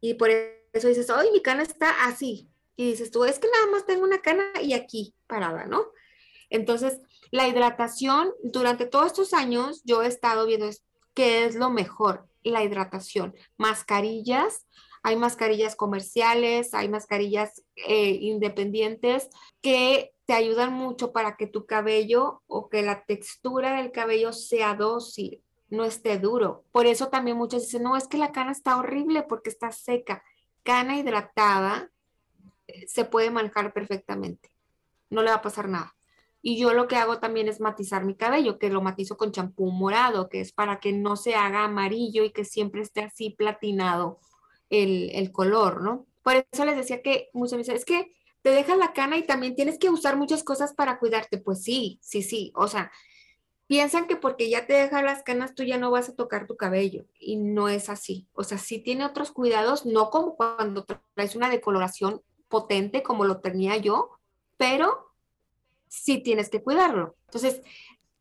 y 0.00 0.14
por 0.14 0.30
eso 0.30 0.86
dices, 0.86 1.10
ay, 1.10 1.32
mi 1.32 1.42
cana 1.42 1.64
está 1.64 2.04
así. 2.04 2.48
Y 2.76 2.92
dices 2.92 3.10
tú, 3.10 3.24
es 3.24 3.40
que 3.40 3.48
nada 3.52 3.66
más 3.66 3.84
tengo 3.84 4.04
una 4.04 4.22
cana 4.22 4.44
y 4.62 4.74
aquí 4.74 5.12
parada, 5.26 5.66
¿no? 5.66 5.86
Entonces, 6.50 7.00
la 7.32 7.48
hidratación, 7.48 8.32
durante 8.44 8.86
todos 8.86 9.08
estos 9.08 9.34
años, 9.34 9.82
yo 9.84 10.04
he 10.04 10.06
estado 10.06 10.46
viendo 10.46 10.70
qué 11.14 11.44
es 11.44 11.54
lo 11.54 11.70
mejor 11.70 12.28
la 12.42 12.62
hidratación. 12.62 13.34
Mascarillas, 13.56 14.66
hay 15.02 15.16
mascarillas 15.16 15.76
comerciales, 15.76 16.74
hay 16.74 16.88
mascarillas 16.88 17.62
eh, 17.76 18.18
independientes 18.20 19.28
que 19.60 20.12
te 20.26 20.34
ayudan 20.34 20.72
mucho 20.72 21.12
para 21.12 21.36
que 21.36 21.46
tu 21.46 21.66
cabello 21.66 22.42
o 22.46 22.68
que 22.68 22.82
la 22.82 23.04
textura 23.04 23.76
del 23.76 23.90
cabello 23.90 24.32
sea 24.32 24.74
dócil, 24.74 25.42
no 25.68 25.84
esté 25.84 26.18
duro. 26.18 26.64
Por 26.70 26.86
eso 26.86 27.08
también 27.08 27.36
muchos 27.36 27.62
dicen, 27.62 27.82
no, 27.82 27.96
es 27.96 28.06
que 28.06 28.18
la 28.18 28.32
cana 28.32 28.52
está 28.52 28.76
horrible 28.76 29.22
porque 29.22 29.50
está 29.50 29.72
seca. 29.72 30.22
Cana 30.62 30.96
hidratada 30.96 31.90
eh, 32.68 32.86
se 32.86 33.04
puede 33.04 33.30
manejar 33.30 33.72
perfectamente, 33.72 34.50
no 35.10 35.22
le 35.22 35.30
va 35.30 35.36
a 35.36 35.42
pasar 35.42 35.68
nada. 35.68 35.96
Y 36.42 36.58
yo 36.58 36.74
lo 36.74 36.88
que 36.88 36.96
hago 36.96 37.18
también 37.18 37.48
es 37.48 37.60
matizar 37.60 38.04
mi 38.04 38.16
cabello, 38.16 38.58
que 38.58 38.68
lo 38.68 38.82
matizo 38.82 39.16
con 39.16 39.30
champú 39.30 39.70
morado, 39.70 40.28
que 40.28 40.40
es 40.40 40.52
para 40.52 40.80
que 40.80 40.92
no 40.92 41.16
se 41.16 41.36
haga 41.36 41.64
amarillo 41.64 42.24
y 42.24 42.32
que 42.32 42.44
siempre 42.44 42.82
esté 42.82 43.02
así 43.02 43.30
platinado 43.30 44.18
el, 44.68 45.10
el 45.14 45.30
color, 45.30 45.82
¿no? 45.82 46.06
Por 46.22 46.44
eso 46.50 46.64
les 46.64 46.76
decía 46.76 47.00
que 47.00 47.30
muchas 47.32 47.58
veces 47.58 47.74
es 47.76 47.84
que 47.84 48.12
te 48.42 48.50
deja 48.50 48.76
la 48.76 48.92
cana 48.92 49.16
y 49.16 49.22
también 49.22 49.54
tienes 49.54 49.78
que 49.78 49.88
usar 49.88 50.16
muchas 50.16 50.42
cosas 50.42 50.74
para 50.74 50.98
cuidarte. 50.98 51.38
Pues 51.38 51.62
sí, 51.62 52.00
sí, 52.02 52.22
sí. 52.22 52.52
O 52.56 52.66
sea, 52.66 52.90
piensan 53.66 54.06
que 54.06 54.16
porque 54.16 54.50
ya 54.50 54.66
te 54.66 54.74
deja 54.74 55.02
las 55.02 55.22
canas 55.22 55.54
tú 55.54 55.62
ya 55.62 55.78
no 55.78 55.90
vas 55.90 56.08
a 56.08 56.14
tocar 56.14 56.46
tu 56.46 56.56
cabello 56.56 57.06
y 57.18 57.36
no 57.36 57.68
es 57.68 57.88
así. 57.88 58.28
O 58.32 58.44
sea, 58.44 58.58
sí 58.58 58.78
tiene 58.78 59.06
otros 59.06 59.30
cuidados, 59.30 59.86
no 59.86 60.10
como 60.10 60.36
cuando 60.36 60.84
traes 61.14 61.36
una 61.36 61.48
decoloración 61.48 62.20
potente 62.48 63.02
como 63.02 63.24
lo 63.24 63.40
tenía 63.40 63.76
yo, 63.76 64.10
pero 64.56 65.11
sí 65.92 66.22
tienes 66.22 66.48
que 66.48 66.62
cuidarlo. 66.62 67.16
Entonces, 67.26 67.60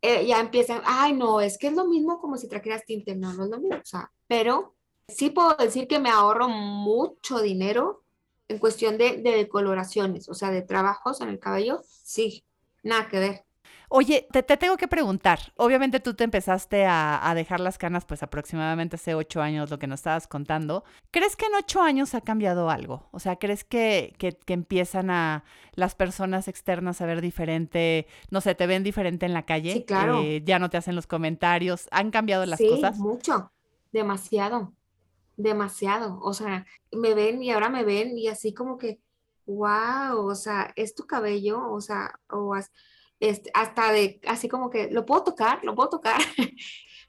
eh, 0.02 0.26
ya 0.26 0.40
empiezan, 0.40 0.82
ay, 0.86 1.14
no, 1.14 1.40
es 1.40 1.58
que 1.58 1.68
es 1.68 1.74
lo 1.74 1.88
mismo 1.88 2.20
como 2.20 2.38
si 2.38 2.50
trajeras 2.50 2.86
tinte, 2.86 3.16
no, 3.16 3.34
no 3.34 3.46
es 3.46 3.50
lo 3.50 3.60
mismo, 3.60 3.78
o 3.78 3.86
sea, 3.86 4.12
pero 4.28 4.76
sí 5.08 5.30
puedo 5.30 5.56
decir 5.56 5.88
que 5.88 6.00
me 6.00 6.10
ahorro 6.10 6.50
mucho 6.50 7.40
dinero 7.40 8.04
en 8.50 8.58
cuestión 8.58 8.98
de, 8.98 9.18
de 9.18 9.32
decoloraciones, 9.32 10.28
o 10.28 10.34
sea, 10.34 10.52
de 10.52 10.64
trabajos 10.64 11.22
en 11.22 11.30
el 11.30 11.40
cabello, 11.40 11.82
sí, 11.86 12.44
nada 12.84 13.08
que 13.08 13.20
ver. 13.20 13.46
Oye, 13.94 14.26
te, 14.32 14.42
tengo 14.42 14.78
que 14.78 14.88
preguntar. 14.88 15.52
Obviamente 15.58 16.00
tú 16.00 16.14
te 16.14 16.24
empezaste 16.24 16.86
a, 16.86 17.30
dejar 17.36 17.60
las 17.60 17.78
canas 17.78 18.06
pues 18.06 18.24
aproximadamente 18.24 18.96
hace 18.96 19.16
ocho 19.16 19.42
años, 19.42 19.70
lo 19.70 19.80
que 19.80 19.88
nos 19.88 20.00
estabas 20.00 20.28
contando. 20.28 20.86
¿Crees 21.12 21.36
que 21.36 21.48
en 21.48 21.56
ocho 21.56 21.82
años 21.82 22.16
ha 22.16 22.22
cambiado 22.22 22.70
algo? 22.70 23.10
O 23.12 23.20
sea, 23.20 23.36
¿crees 23.36 23.66
que, 23.66 24.16
que, 24.18 24.54
empiezan 24.54 25.10
a 25.10 25.44
las 25.74 25.94
personas 25.96 26.48
externas 26.48 27.02
a 27.02 27.06
ver 27.06 27.20
diferente? 27.20 28.08
No 28.30 28.40
sé, 28.40 28.56
¿te 28.56 28.66
ven 28.66 28.84
diferente 28.84 29.26
en 29.26 29.34
la 29.34 29.46
calle? 29.46 29.74
Sí, 29.74 29.84
claro. 29.84 30.22
Eh, 30.22 30.42
ya 30.46 30.58
no 30.58 30.70
te 30.70 30.78
hacen 30.78 30.96
los 30.96 31.06
comentarios. 31.06 31.90
¿Han 31.92 32.12
cambiado 32.12 32.46
las 32.46 32.60
sí, 32.60 32.70
cosas? 32.70 32.98
mucho. 32.98 33.52
Demasiado. 33.92 34.72
Demasiado. 35.36 36.18
O 36.22 36.34
sea, 36.34 36.66
me 36.94 37.14
ven 37.14 37.44
y 37.44 37.52
ahora 37.52 37.68
me 37.68 37.84
ven 37.84 38.18
y 38.18 38.30
así 38.30 38.54
como 38.54 38.78
que 38.78 39.02
wow, 39.46 40.28
o 40.28 40.36
sea, 40.36 40.72
es 40.78 40.96
tu 40.96 41.06
cabello, 41.06 41.70
o 41.72 41.82
sea, 41.82 42.18
o 42.30 42.56
este, 43.22 43.52
hasta 43.54 43.92
de, 43.92 44.20
así 44.28 44.50
como 44.50 44.72
que, 44.72 44.90
¿lo 44.90 45.06
puedo 45.06 45.24
tocar? 45.24 45.64
¿Lo 45.64 45.76
puedo 45.76 45.90
tocar? 45.90 46.20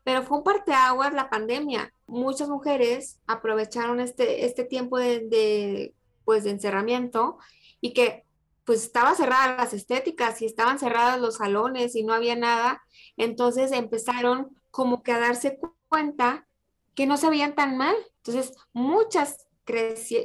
Pero 0.04 0.22
fue 0.22 0.38
un 0.38 0.44
parteaguas 0.44 1.14
la 1.14 1.30
pandemia. 1.30 1.92
Muchas 2.06 2.48
mujeres 2.48 3.18
aprovecharon 3.26 3.98
este, 3.98 4.44
este 4.44 4.64
tiempo 4.64 4.98
de, 4.98 5.94
pues, 6.24 6.44
de 6.44 6.50
encerramiento 6.50 7.38
y 7.80 7.94
que 7.94 8.24
pues 8.64 8.84
estaba 8.84 9.14
cerradas 9.14 9.56
las 9.56 9.72
estéticas 9.72 10.40
y 10.40 10.46
estaban 10.46 10.78
cerrados 10.78 11.20
los 11.20 11.36
salones 11.38 11.96
y 11.96 12.04
no 12.04 12.12
había 12.12 12.36
nada. 12.36 12.82
Entonces 13.16 13.72
empezaron 13.72 14.54
como 14.70 15.02
que 15.02 15.12
a 15.12 15.18
darse 15.18 15.58
cuenta 15.88 16.46
que 16.94 17.06
no 17.06 17.16
se 17.16 17.30
veían 17.30 17.54
tan 17.54 17.76
mal. 17.76 17.96
Entonces 18.18 18.54
muchas 18.72 19.48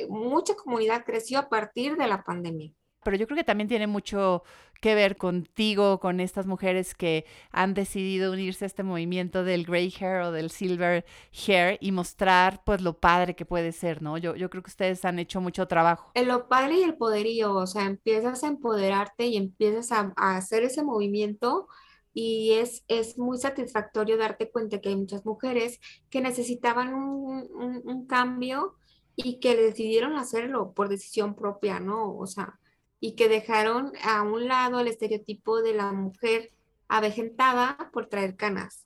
mucha 0.09 0.55
comunidad 0.55 1.05
creció 1.05 1.39
a 1.39 1.47
partir 1.49 1.95
de 1.95 2.07
la 2.07 2.23
pandemia 2.23 2.73
pero 3.07 3.15
yo 3.15 3.25
creo 3.25 3.37
que 3.37 3.45
también 3.45 3.69
tiene 3.69 3.87
mucho 3.87 4.43
que 4.79 4.95
ver 4.95 5.17
contigo, 5.17 5.99
con 5.99 6.19
estas 6.19 6.45
mujeres 6.45 6.95
que 6.95 7.25
han 7.51 7.73
decidido 7.73 8.31
unirse 8.31 8.65
a 8.65 8.67
este 8.67 8.83
movimiento 8.83 9.43
del 9.43 9.65
gray 9.65 9.93
hair 9.99 10.21
o 10.21 10.31
del 10.31 10.49
silver 10.49 11.05
hair 11.31 11.77
y 11.81 11.91
mostrar 11.91 12.61
pues 12.65 12.81
lo 12.81 12.99
padre 12.99 13.35
que 13.35 13.45
puede 13.45 13.71
ser, 13.71 14.01
¿no? 14.01 14.17
Yo, 14.17 14.35
yo 14.35 14.49
creo 14.49 14.63
que 14.63 14.69
ustedes 14.69 15.03
han 15.05 15.19
hecho 15.19 15.41
mucho 15.41 15.67
trabajo. 15.67 16.11
En 16.13 16.27
lo 16.27 16.47
padre 16.47 16.79
y 16.79 16.83
el 16.83 16.95
poderío, 16.95 17.53
o 17.53 17.67
sea, 17.67 17.85
empiezas 17.85 18.43
a 18.43 18.47
empoderarte 18.47 19.27
y 19.27 19.37
empiezas 19.37 19.91
a, 19.91 20.13
hacer 20.17 20.63
ese 20.63 20.83
movimiento 20.83 21.67
y 22.13 22.53
es, 22.53 22.83
es 22.87 23.17
muy 23.17 23.37
satisfactorio 23.37 24.17
darte 24.17 24.49
cuenta 24.49 24.81
que 24.81 24.89
hay 24.89 24.95
muchas 24.95 25.25
mujeres 25.25 25.79
que 26.09 26.21
necesitaban 26.21 26.93
un, 26.93 27.47
un, 27.53 27.81
un 27.83 28.07
cambio 28.07 28.75
y 29.15 29.39
que 29.39 29.55
decidieron 29.55 30.15
hacerlo 30.15 30.73
por 30.73 30.89
decisión 30.89 31.35
propia, 31.35 31.79
¿no? 31.79 32.15
O 32.15 32.27
sea, 32.27 32.59
y 32.99 33.15
que 33.15 33.29
dejaron 33.29 33.93
a 34.03 34.23
un 34.23 34.47
lado 34.47 34.79
el 34.79 34.87
estereotipo 34.87 35.61
de 35.61 35.73
la 35.73 35.91
mujer 35.91 36.51
avejentada 36.87 37.89
por 37.93 38.07
traer 38.07 38.35
canas. 38.35 38.85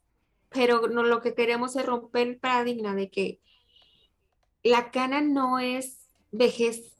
Pero 0.50 0.88
no, 0.88 1.02
lo 1.02 1.20
que 1.22 1.34
queremos 1.34 1.76
es 1.76 1.86
romper 1.86 2.28
el 2.28 2.38
paradigma 2.38 2.94
de 2.94 3.10
que 3.10 3.40
la 4.62 4.90
cana 4.90 5.20
no 5.20 5.58
es 5.58 6.08
vejez, 6.30 6.96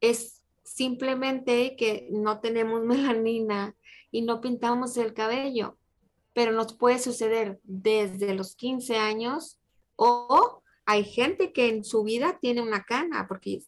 es 0.00 0.42
simplemente 0.62 1.76
que 1.76 2.08
no 2.10 2.40
tenemos 2.40 2.82
melanina 2.84 3.74
y 4.10 4.22
no 4.22 4.40
pintamos 4.40 4.96
el 4.96 5.14
cabello, 5.14 5.76
pero 6.34 6.52
nos 6.52 6.74
puede 6.74 6.98
suceder 6.98 7.60
desde 7.64 8.34
los 8.34 8.54
15 8.56 8.96
años 8.96 9.58
o 9.96 10.62
hay 10.84 11.04
gente 11.04 11.52
que 11.52 11.68
en 11.68 11.84
su 11.84 12.02
vida 12.02 12.38
tiene 12.40 12.60
una 12.60 12.82
cana, 12.82 13.26
porque 13.28 13.62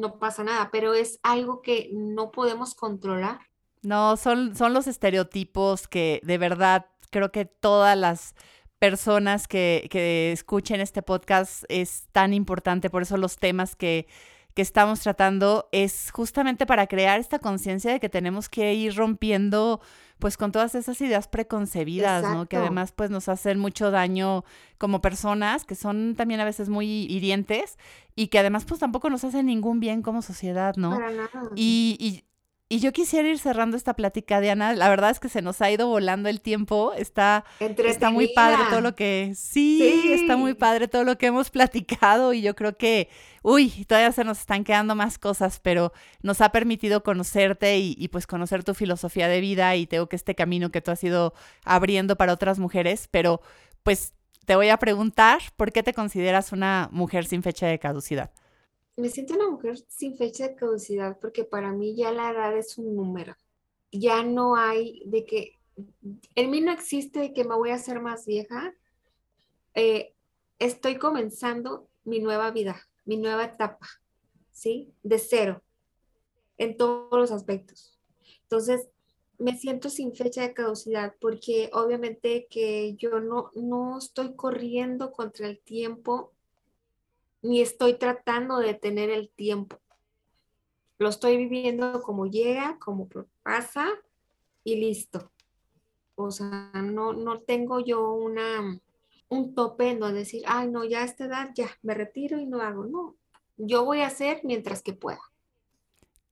no 0.00 0.18
pasa 0.18 0.44
nada, 0.44 0.70
pero 0.72 0.94
es 0.94 1.18
algo 1.22 1.62
que 1.62 1.90
no 1.92 2.30
podemos 2.30 2.74
controlar. 2.74 3.40
No, 3.82 4.16
son, 4.16 4.56
son 4.56 4.74
los 4.74 4.86
estereotipos 4.86 5.88
que 5.88 6.20
de 6.22 6.38
verdad 6.38 6.86
creo 7.10 7.32
que 7.32 7.44
todas 7.44 7.96
las 7.96 8.34
personas 8.78 9.46
que, 9.48 9.88
que 9.90 10.32
escuchen 10.32 10.80
este 10.80 11.02
podcast 11.02 11.64
es 11.68 12.08
tan 12.12 12.32
importante, 12.34 12.90
por 12.90 13.02
eso 13.02 13.16
los 13.16 13.36
temas 13.36 13.76
que, 13.76 14.06
que 14.54 14.62
estamos 14.62 15.00
tratando 15.00 15.68
es 15.72 16.10
justamente 16.12 16.66
para 16.66 16.86
crear 16.86 17.18
esta 17.18 17.38
conciencia 17.38 17.92
de 17.92 18.00
que 18.00 18.08
tenemos 18.08 18.48
que 18.48 18.74
ir 18.74 18.94
rompiendo 18.94 19.80
pues 20.18 20.36
con 20.36 20.52
todas 20.52 20.76
esas 20.76 21.00
ideas 21.00 21.26
preconcebidas, 21.26 22.22
¿no? 22.22 22.46
Que 22.46 22.56
además 22.56 22.92
pues 22.92 23.10
nos 23.10 23.28
hacen 23.28 23.58
mucho 23.58 23.90
daño 23.90 24.44
como 24.78 25.00
personas, 25.00 25.64
que 25.64 25.74
son 25.74 26.14
también 26.14 26.38
a 26.38 26.44
veces 26.44 26.68
muy 26.68 26.86
hirientes 26.86 27.76
y 28.14 28.28
que 28.28 28.38
además 28.38 28.64
pues 28.64 28.78
tampoco 28.78 29.10
nos 29.10 29.24
hacen 29.24 29.46
ningún 29.46 29.80
bien 29.80 30.00
como 30.00 30.22
sociedad, 30.22 30.76
¿no? 30.76 30.90
Para 30.90 31.10
nada. 31.10 31.50
Y, 31.56 31.96
y, 31.98 32.24
y 32.72 32.80
yo 32.80 32.90
quisiera 32.90 33.28
ir 33.28 33.38
cerrando 33.38 33.76
esta 33.76 33.92
plática, 33.92 34.40
Diana. 34.40 34.72
La 34.72 34.88
verdad 34.88 35.10
es 35.10 35.20
que 35.20 35.28
se 35.28 35.42
nos 35.42 35.60
ha 35.60 35.70
ido 35.70 35.88
volando 35.88 36.30
el 36.30 36.40
tiempo. 36.40 36.94
Está, 36.96 37.44
está 37.60 38.08
muy 38.08 38.28
padre 38.28 38.62
todo 38.70 38.80
lo 38.80 38.94
que. 38.94 39.34
Sí, 39.36 40.10
está 40.10 40.38
muy 40.38 40.54
padre 40.54 40.88
todo 40.88 41.04
lo 41.04 41.18
que 41.18 41.26
hemos 41.26 41.50
platicado. 41.50 42.32
Y 42.32 42.40
yo 42.40 42.56
creo 42.56 42.78
que, 42.78 43.10
uy, 43.42 43.84
todavía 43.86 44.10
se 44.12 44.24
nos 44.24 44.40
están 44.40 44.64
quedando 44.64 44.94
más 44.94 45.18
cosas, 45.18 45.60
pero 45.60 45.92
nos 46.22 46.40
ha 46.40 46.48
permitido 46.48 47.02
conocerte 47.02 47.76
y, 47.76 47.94
y 47.98 48.08
pues 48.08 48.26
conocer 48.26 48.64
tu 48.64 48.72
filosofía 48.72 49.28
de 49.28 49.42
vida. 49.42 49.76
Y 49.76 49.86
tengo 49.86 50.08
que 50.08 50.16
este 50.16 50.34
camino 50.34 50.70
que 50.70 50.80
tú 50.80 50.92
has 50.92 51.04
ido 51.04 51.34
abriendo 51.66 52.16
para 52.16 52.32
otras 52.32 52.58
mujeres. 52.58 53.06
Pero 53.10 53.42
pues 53.82 54.14
te 54.46 54.56
voy 54.56 54.70
a 54.70 54.78
preguntar, 54.78 55.42
¿por 55.58 55.72
qué 55.72 55.82
te 55.82 55.92
consideras 55.92 56.52
una 56.52 56.88
mujer 56.90 57.26
sin 57.26 57.42
fecha 57.42 57.66
de 57.66 57.78
caducidad? 57.78 58.30
Me 58.96 59.08
siento 59.08 59.34
una 59.34 59.50
mujer 59.50 59.78
sin 59.88 60.16
fecha 60.16 60.48
de 60.48 60.54
caducidad 60.54 61.18
porque 61.20 61.44
para 61.44 61.72
mí 61.72 61.96
ya 61.96 62.12
la 62.12 62.30
edad 62.30 62.56
es 62.56 62.78
un 62.78 62.94
número. 62.94 63.34
Ya 63.90 64.22
no 64.22 64.56
hay 64.56 65.02
de 65.06 65.24
que, 65.24 65.58
en 66.34 66.50
mí 66.50 66.60
no 66.60 66.72
existe 66.72 67.20
de 67.20 67.32
que 67.32 67.44
me 67.44 67.54
voy 67.54 67.70
a 67.70 67.76
hacer 67.76 68.00
más 68.00 68.26
vieja. 68.26 68.74
Eh, 69.74 70.14
estoy 70.58 70.98
comenzando 70.98 71.88
mi 72.04 72.20
nueva 72.20 72.50
vida, 72.50 72.80
mi 73.04 73.16
nueva 73.16 73.44
etapa, 73.44 73.88
¿sí? 74.50 74.92
De 75.02 75.18
cero, 75.18 75.62
en 76.58 76.76
todos 76.76 77.18
los 77.18 77.30
aspectos. 77.30 77.98
Entonces, 78.42 78.88
me 79.38 79.56
siento 79.58 79.90
sin 79.90 80.14
fecha 80.14 80.42
de 80.42 80.54
caducidad 80.54 81.14
porque 81.20 81.70
obviamente 81.72 82.46
que 82.48 82.94
yo 82.94 83.18
no, 83.20 83.50
no 83.54 83.98
estoy 83.98 84.36
corriendo 84.36 85.10
contra 85.10 85.48
el 85.48 85.58
tiempo 85.60 86.32
ni 87.42 87.60
estoy 87.60 87.98
tratando 87.98 88.58
de 88.58 88.74
tener 88.74 89.10
el 89.10 89.28
tiempo. 89.30 89.78
Lo 90.98 91.08
estoy 91.08 91.36
viviendo 91.36 92.00
como 92.02 92.26
llega, 92.26 92.78
como 92.78 93.08
pasa 93.42 93.88
y 94.64 94.76
listo. 94.76 95.30
O 96.14 96.30
sea, 96.30 96.70
no, 96.74 97.12
no 97.12 97.40
tengo 97.40 97.80
yo 97.80 98.12
una, 98.12 98.80
un 99.28 99.54
tope 99.54 99.90
en 99.90 99.98
donde 99.98 100.20
decir, 100.20 100.42
ay, 100.46 100.68
no, 100.68 100.84
ya 100.84 101.02
a 101.02 101.04
esta 101.04 101.24
edad 101.24 101.50
ya 101.54 101.70
me 101.82 101.94
retiro 101.94 102.38
y 102.38 102.46
no 102.46 102.60
hago. 102.60 102.84
No, 102.84 103.16
yo 103.56 103.84
voy 103.84 104.00
a 104.00 104.06
hacer 104.06 104.40
mientras 104.44 104.82
que 104.82 104.92
pueda. 104.92 105.20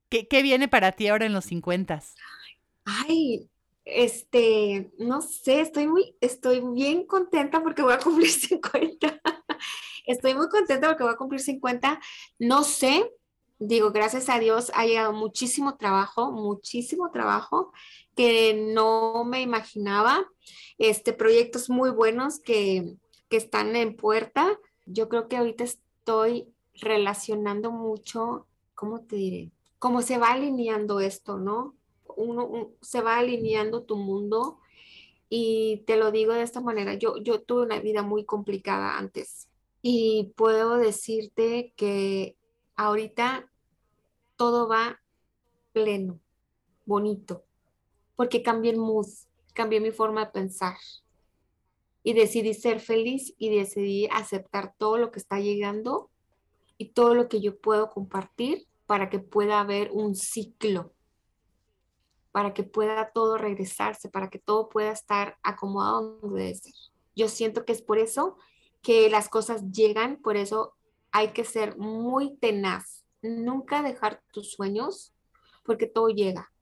¿Qué, 0.08 0.28
qué 0.28 0.42
viene 0.42 0.68
para 0.68 0.92
ti 0.92 1.08
ahora 1.08 1.26
en 1.26 1.32
los 1.32 1.46
50? 1.46 2.02
Ay, 2.84 3.48
este, 3.84 4.92
no 4.98 5.20
sé, 5.22 5.60
estoy 5.60 5.88
muy, 5.88 6.16
estoy 6.20 6.60
bien 6.60 7.06
contenta 7.06 7.62
porque 7.62 7.82
voy 7.82 7.94
a 7.94 7.98
cumplir 7.98 8.30
50. 8.30 9.20
Estoy 10.06 10.34
muy 10.34 10.48
contenta 10.48 10.88
porque 10.88 11.04
voy 11.04 11.12
a 11.12 11.16
cumplir 11.16 11.40
50. 11.40 12.00
No 12.38 12.64
sé, 12.64 13.12
digo, 13.58 13.92
gracias 13.92 14.28
a 14.28 14.38
Dios 14.38 14.70
ha 14.74 14.86
llegado 14.86 15.12
muchísimo 15.12 15.76
trabajo, 15.76 16.32
muchísimo 16.32 17.10
trabajo 17.10 17.72
que 18.16 18.54
no 18.74 19.24
me 19.24 19.42
imaginaba. 19.42 20.26
Este, 20.78 21.12
proyectos 21.12 21.70
muy 21.70 21.90
buenos 21.90 22.40
que, 22.40 22.96
que 23.28 23.36
están 23.36 23.76
en 23.76 23.96
puerta. 23.96 24.58
Yo 24.86 25.08
creo 25.08 25.28
que 25.28 25.36
ahorita 25.36 25.64
estoy 25.64 26.52
relacionando 26.74 27.70
mucho, 27.70 28.46
¿cómo 28.74 29.00
te 29.00 29.16
diré? 29.16 29.50
Cómo 29.78 30.02
se 30.02 30.18
va 30.18 30.32
alineando 30.32 31.00
esto, 31.00 31.38
¿no? 31.38 31.76
Uno, 32.16 32.70
se 32.80 33.00
va 33.00 33.18
alineando 33.18 33.82
tu 33.82 33.96
mundo 33.96 34.58
y 35.28 35.84
te 35.86 35.96
lo 35.96 36.10
digo 36.10 36.32
de 36.32 36.42
esta 36.42 36.60
manera, 36.60 36.94
yo, 36.94 37.16
yo 37.18 37.40
tuve 37.40 37.62
una 37.62 37.78
vida 37.78 38.02
muy 38.02 38.24
complicada 38.24 38.98
antes, 38.98 39.48
y 39.82 40.32
puedo 40.36 40.76
decirte 40.76 41.72
que 41.76 42.36
ahorita 42.76 43.50
todo 44.36 44.68
va 44.68 45.00
pleno, 45.72 46.20
bonito, 46.84 47.44
porque 48.16 48.42
cambié 48.42 48.72
el 48.72 48.78
mood, 48.78 49.06
cambié 49.54 49.80
mi 49.80 49.92
forma 49.92 50.26
de 50.26 50.32
pensar 50.32 50.76
y 52.02 52.14
decidí 52.14 52.54
ser 52.54 52.80
feliz 52.80 53.34
y 53.38 53.54
decidí 53.54 54.08
aceptar 54.10 54.74
todo 54.78 54.98
lo 54.98 55.10
que 55.10 55.18
está 55.18 55.38
llegando 55.38 56.10
y 56.78 56.92
todo 56.92 57.14
lo 57.14 57.28
que 57.28 57.40
yo 57.40 57.58
puedo 57.58 57.90
compartir 57.90 58.66
para 58.86 59.10
que 59.10 59.18
pueda 59.18 59.60
haber 59.60 59.90
un 59.92 60.14
ciclo, 60.14 60.92
para 62.32 62.54
que 62.54 62.62
pueda 62.62 63.12
todo 63.12 63.36
regresarse, 63.36 64.08
para 64.08 64.30
que 64.30 64.38
todo 64.38 64.68
pueda 64.68 64.92
estar 64.92 65.38
acomodado 65.42 66.18
donde 66.20 66.40
debe 66.40 66.54
ser. 66.54 66.72
Yo 67.14 67.28
siento 67.28 67.64
que 67.64 67.72
es 67.72 67.82
por 67.82 67.98
eso 67.98 68.38
que 68.82 69.10
las 69.10 69.28
cosas 69.28 69.70
llegan, 69.70 70.16
por 70.16 70.36
eso 70.36 70.74
hay 71.12 71.28
que 71.28 71.44
ser 71.44 71.76
muy 71.76 72.36
tenaz, 72.36 73.04
nunca 73.22 73.82
dejar 73.82 74.22
tus 74.32 74.52
sueños, 74.52 75.12
porque 75.64 75.86
todo 75.86 76.08
llega, 76.08 76.52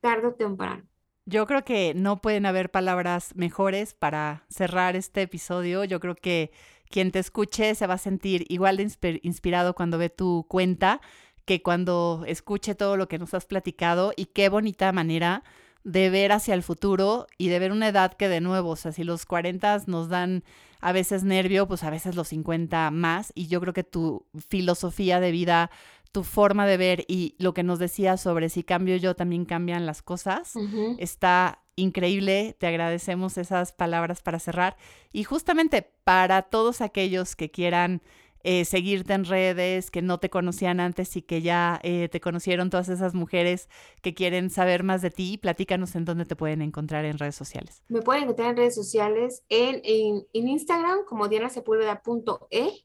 tarde 0.00 0.28
o 0.28 0.34
temprano. 0.34 0.84
Yo 1.24 1.46
creo 1.46 1.64
que 1.64 1.92
no 1.94 2.22
pueden 2.22 2.46
haber 2.46 2.70
palabras 2.70 3.36
mejores 3.36 3.92
para 3.92 4.46
cerrar 4.48 4.96
este 4.96 5.22
episodio. 5.22 5.84
Yo 5.84 6.00
creo 6.00 6.14
que 6.14 6.52
quien 6.88 7.12
te 7.12 7.18
escuche 7.18 7.74
se 7.74 7.86
va 7.86 7.94
a 7.94 7.98
sentir 7.98 8.46
igual 8.48 8.78
de 8.78 9.20
inspirado 9.22 9.74
cuando 9.74 9.98
ve 9.98 10.08
tu 10.08 10.46
cuenta 10.48 11.02
que 11.44 11.62
cuando 11.62 12.24
escuche 12.26 12.74
todo 12.74 12.96
lo 12.96 13.08
que 13.08 13.18
nos 13.18 13.34
has 13.34 13.46
platicado 13.46 14.12
y 14.16 14.26
qué 14.26 14.48
bonita 14.48 14.92
manera 14.92 15.44
de 15.84 16.10
ver 16.10 16.32
hacia 16.32 16.54
el 16.54 16.62
futuro 16.62 17.26
y 17.38 17.48
de 17.48 17.58
ver 17.58 17.72
una 17.72 17.88
edad 17.88 18.12
que 18.14 18.28
de 18.28 18.40
nuevo, 18.40 18.70
o 18.70 18.76
sea, 18.76 18.92
si 18.92 19.04
los 19.04 19.24
40 19.24 19.84
nos 19.86 20.08
dan 20.08 20.44
a 20.80 20.92
veces 20.92 21.24
nervio, 21.24 21.66
pues 21.66 21.84
a 21.84 21.90
veces 21.90 22.14
los 22.14 22.28
50 22.28 22.90
más. 22.90 23.32
Y 23.34 23.46
yo 23.48 23.60
creo 23.60 23.72
que 23.72 23.84
tu 23.84 24.26
filosofía 24.48 25.20
de 25.20 25.30
vida 25.30 25.70
tu 26.12 26.24
forma 26.24 26.66
de 26.66 26.76
ver 26.76 27.04
y 27.06 27.34
lo 27.38 27.54
que 27.54 27.62
nos 27.62 27.78
decías 27.78 28.20
sobre 28.20 28.48
si 28.48 28.62
cambio 28.62 28.96
yo 28.96 29.14
también 29.14 29.44
cambian 29.44 29.86
las 29.86 30.02
cosas. 30.02 30.54
Está 30.98 31.62
increíble, 31.76 32.56
te 32.58 32.66
agradecemos 32.66 33.38
esas 33.38 33.72
palabras 33.72 34.22
para 34.22 34.38
cerrar. 34.38 34.76
Y 35.12 35.24
justamente 35.24 35.90
para 36.04 36.42
todos 36.42 36.80
aquellos 36.80 37.36
que 37.36 37.50
quieran 37.50 38.02
eh, 38.44 38.64
seguirte 38.64 39.14
en 39.14 39.24
redes, 39.24 39.90
que 39.90 40.02
no 40.02 40.18
te 40.18 40.30
conocían 40.30 40.80
antes 40.80 41.16
y 41.16 41.22
que 41.22 41.42
ya 41.42 41.80
eh, 41.82 42.08
te 42.08 42.20
conocieron 42.20 42.70
todas 42.70 42.88
esas 42.88 43.14
mujeres 43.14 43.68
que 44.02 44.14
quieren 44.14 44.50
saber 44.50 44.84
más 44.84 45.02
de 45.02 45.10
ti, 45.10 45.38
platícanos 45.38 45.96
en 45.96 46.04
dónde 46.04 46.24
te 46.24 46.36
pueden 46.36 46.62
encontrar 46.62 47.04
en 47.04 47.18
redes 47.18 47.34
sociales. 47.34 47.82
Me 47.88 48.02
pueden 48.02 48.24
encontrar 48.24 48.50
en 48.50 48.56
redes 48.56 48.74
sociales 48.74 49.42
en, 49.48 49.80
en, 49.84 50.48
Instagram 50.48 51.00
como 51.06 51.28
dianasepulveda.e 51.28 52.84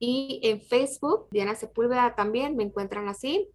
y 0.00 0.40
en 0.44 0.60
Facebook, 0.60 1.28
Diana 1.30 1.54
Sepúlveda 1.54 2.14
también 2.14 2.56
me 2.56 2.64
encuentran 2.64 3.08
así. 3.08 3.48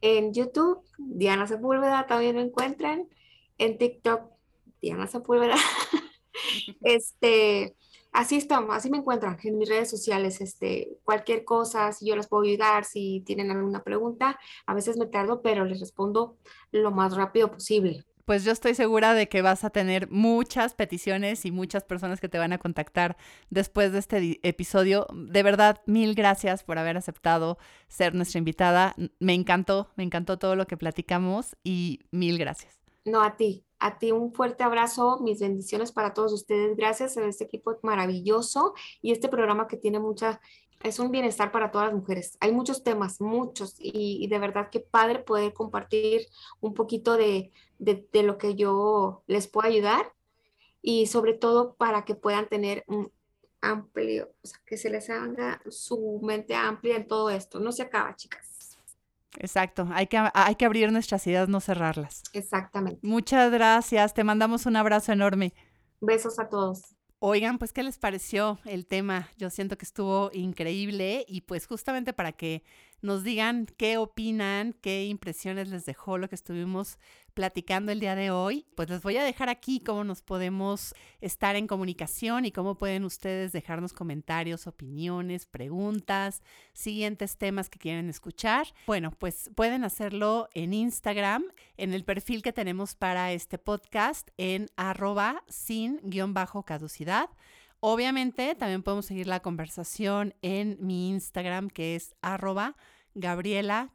En 0.00 0.32
YouTube, 0.32 0.80
Diana 0.98 1.46
Sepúlveda 1.46 2.06
también 2.06 2.36
me 2.36 2.42
encuentran. 2.42 3.08
En 3.58 3.78
TikTok, 3.78 4.22
Diana 4.82 5.06
Sepúlveda. 5.06 5.56
este, 6.82 7.76
así 8.16 8.36
estamos, 8.36 8.74
así 8.74 8.90
me 8.90 8.98
encuentran 8.98 9.38
en 9.44 9.58
mis 9.58 9.68
redes 9.68 9.90
sociales. 9.90 10.40
Este, 10.40 10.98
cualquier 11.04 11.44
cosa, 11.44 11.92
si 11.92 12.06
yo 12.06 12.16
les 12.16 12.26
puedo 12.26 12.44
ayudar, 12.44 12.84
si 12.84 13.22
tienen 13.26 13.50
alguna 13.50 13.84
pregunta, 13.84 14.38
a 14.66 14.74
veces 14.74 14.96
me 14.96 15.06
tardo, 15.06 15.42
pero 15.42 15.64
les 15.64 15.80
respondo 15.80 16.36
lo 16.72 16.90
más 16.90 17.14
rápido 17.14 17.50
posible 17.50 18.04
pues 18.26 18.42
yo 18.42 18.50
estoy 18.50 18.74
segura 18.74 19.14
de 19.14 19.28
que 19.28 19.40
vas 19.40 19.62
a 19.62 19.70
tener 19.70 20.10
muchas 20.10 20.74
peticiones 20.74 21.44
y 21.44 21.52
muchas 21.52 21.84
personas 21.84 22.20
que 22.20 22.28
te 22.28 22.38
van 22.38 22.52
a 22.52 22.58
contactar 22.58 23.16
después 23.50 23.92
de 23.92 24.00
este 24.00 24.40
episodio. 24.42 25.06
De 25.14 25.44
verdad, 25.44 25.80
mil 25.86 26.16
gracias 26.16 26.64
por 26.64 26.76
haber 26.76 26.96
aceptado 26.96 27.56
ser 27.86 28.16
nuestra 28.16 28.38
invitada. 28.38 28.96
Me 29.20 29.32
encantó, 29.32 29.92
me 29.94 30.02
encantó 30.02 30.40
todo 30.40 30.56
lo 30.56 30.66
que 30.66 30.76
platicamos 30.76 31.56
y 31.62 32.00
mil 32.10 32.36
gracias. 32.36 32.80
No, 33.04 33.22
a 33.22 33.36
ti, 33.36 33.64
a 33.78 33.98
ti 33.98 34.12
un 34.12 34.32
fuerte 34.32 34.64
abrazo, 34.64 35.18
mis 35.20 35.40
bendiciones 35.40 35.92
para 35.92 36.14
todos 36.14 36.32
ustedes. 36.32 36.76
Gracias 36.76 37.16
a 37.16 37.26
este 37.26 37.44
equipo 37.44 37.76
maravilloso 37.82 38.74
y 39.02 39.12
este 39.12 39.28
programa 39.28 39.68
que 39.68 39.76
tiene 39.76 39.98
mucha 39.98 40.40
es 40.82 40.98
un 40.98 41.10
bienestar 41.10 41.52
para 41.52 41.70
todas 41.70 41.88
las 41.88 41.96
mujeres. 41.96 42.36
Hay 42.40 42.52
muchos 42.52 42.82
temas, 42.82 43.20
muchos, 43.20 43.74
y, 43.78 44.26
de 44.28 44.38
verdad 44.38 44.70
que 44.70 44.80
padre 44.80 45.20
poder 45.20 45.52
compartir 45.52 46.26
un 46.60 46.74
poquito 46.74 47.16
de, 47.16 47.52
lo 48.12 48.38
que 48.38 48.54
yo 48.54 49.22
les 49.26 49.48
puedo 49.48 49.68
ayudar 49.68 50.12
y 50.82 51.06
sobre 51.06 51.34
todo 51.34 51.74
para 51.74 52.04
que 52.04 52.14
puedan 52.14 52.48
tener 52.48 52.84
un 52.86 53.10
amplio, 53.60 54.32
o 54.42 54.46
sea, 54.46 54.60
que 54.64 54.76
se 54.76 54.90
les 54.90 55.10
haga 55.10 55.60
su 55.68 56.20
mente 56.22 56.54
amplia 56.54 56.96
en 56.96 57.08
todo 57.08 57.30
esto. 57.30 57.58
No 57.58 57.72
se 57.72 57.82
acaba, 57.82 58.14
chicas. 58.14 58.55
Exacto, 59.38 59.88
hay 59.92 60.06
que, 60.06 60.18
hay 60.32 60.54
que 60.54 60.64
abrir 60.64 60.92
nuestras 60.92 61.26
ideas, 61.26 61.48
no 61.48 61.60
cerrarlas. 61.60 62.22
Exactamente. 62.32 63.00
Muchas 63.02 63.50
gracias, 63.50 64.14
te 64.14 64.24
mandamos 64.24 64.66
un 64.66 64.76
abrazo 64.76 65.12
enorme. 65.12 65.54
Besos 66.00 66.38
a 66.38 66.48
todos. 66.48 66.96
Oigan, 67.18 67.58
pues, 67.58 67.72
¿qué 67.72 67.82
les 67.82 67.98
pareció 67.98 68.58
el 68.66 68.86
tema? 68.86 69.30
Yo 69.38 69.48
siento 69.48 69.78
que 69.78 69.86
estuvo 69.86 70.30
increíble 70.34 71.24
y 71.26 71.40
pues 71.40 71.66
justamente 71.66 72.12
para 72.12 72.32
que 72.32 72.62
nos 73.02 73.24
digan 73.24 73.66
qué 73.76 73.98
opinan, 73.98 74.74
qué 74.80 75.06
impresiones 75.06 75.68
les 75.68 75.86
dejó 75.86 76.18
lo 76.18 76.28
que 76.28 76.34
estuvimos 76.34 76.98
platicando 77.36 77.92
el 77.92 78.00
día 78.00 78.14
de 78.14 78.30
hoy. 78.30 78.66
Pues 78.74 78.88
les 78.88 79.02
voy 79.02 79.18
a 79.18 79.22
dejar 79.22 79.50
aquí 79.50 79.80
cómo 79.80 80.04
nos 80.04 80.22
podemos 80.22 80.94
estar 81.20 81.54
en 81.54 81.66
comunicación 81.66 82.46
y 82.46 82.50
cómo 82.50 82.78
pueden 82.78 83.04
ustedes 83.04 83.52
dejarnos 83.52 83.92
comentarios, 83.92 84.66
opiniones, 84.66 85.44
preguntas, 85.44 86.42
siguientes 86.72 87.36
temas 87.36 87.68
que 87.68 87.78
quieren 87.78 88.08
escuchar. 88.08 88.66
Bueno, 88.86 89.10
pues 89.10 89.50
pueden 89.54 89.84
hacerlo 89.84 90.48
en 90.54 90.72
Instagram, 90.72 91.44
en 91.76 91.92
el 91.92 92.04
perfil 92.04 92.42
que 92.42 92.54
tenemos 92.54 92.94
para 92.94 93.32
este 93.32 93.58
podcast 93.58 94.30
en 94.38 94.68
arroba 94.76 95.44
sin-caducidad. 95.46 97.28
Obviamente 97.80 98.54
también 98.54 98.82
podemos 98.82 99.06
seguir 99.06 99.26
la 99.26 99.40
conversación 99.40 100.34
en 100.42 100.76
mi 100.80 101.10
Instagram 101.10 101.68
que 101.68 101.94
es 101.96 102.14
arroba 102.22 102.76
Gabriela 103.14 103.92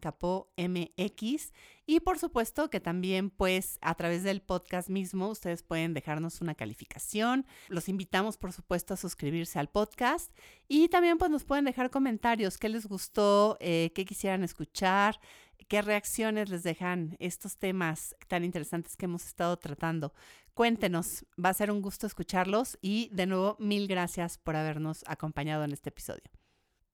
MX. 0.58 1.52
Y 1.91 1.99
por 1.99 2.17
supuesto 2.17 2.69
que 2.69 2.80
también 2.80 3.30
pues 3.30 3.77
a 3.82 3.95
través 3.95 4.23
del 4.23 4.41
podcast 4.41 4.88
mismo 4.88 5.27
ustedes 5.27 5.62
pueden 5.62 5.93
dejarnos 5.93 6.39
una 6.39 6.56
calificación. 6.56 7.45
Los 7.67 7.89
invitamos 7.89 8.38
por 8.38 8.54
supuesto 8.54 8.93
a 8.93 8.97
suscribirse 8.97 9.60
al 9.60 9.67
podcast 9.67 10.32
y 10.69 10.88
también 10.88 11.17
pues 11.17 11.30
nos 11.30 11.43
pueden 11.43 11.65
dejar 11.65 11.89
comentarios, 11.89 12.58
qué 12.58 12.69
les 12.69 12.86
gustó, 12.86 13.58
eh, 13.60 13.91
qué 13.93 14.06
quisieran 14.06 14.45
escuchar, 14.45 15.19
qué 15.67 15.82
reacciones 15.82 16.49
les 16.49 16.63
dejan 16.63 17.17
estos 17.19 17.58
temas 17.58 18.15
tan 18.30 18.45
interesantes 18.45 18.95
que 18.95 19.04
hemos 19.04 19.25
estado 19.25 19.58
tratando. 19.58 20.13
Cuéntenos, 20.54 21.25
va 21.43 21.49
a 21.49 21.54
ser 21.54 21.71
un 21.71 21.82
gusto 21.82 22.08
escucharlos 22.08 22.77
y 22.82 23.10
de 23.12 23.25
nuevo 23.25 23.58
mil 23.60 23.89
gracias 23.89 24.38
por 24.38 24.56
habernos 24.56 25.04
acompañado 25.08 25.65
en 25.65 25.73
este 25.73 25.89
episodio. 25.89 26.23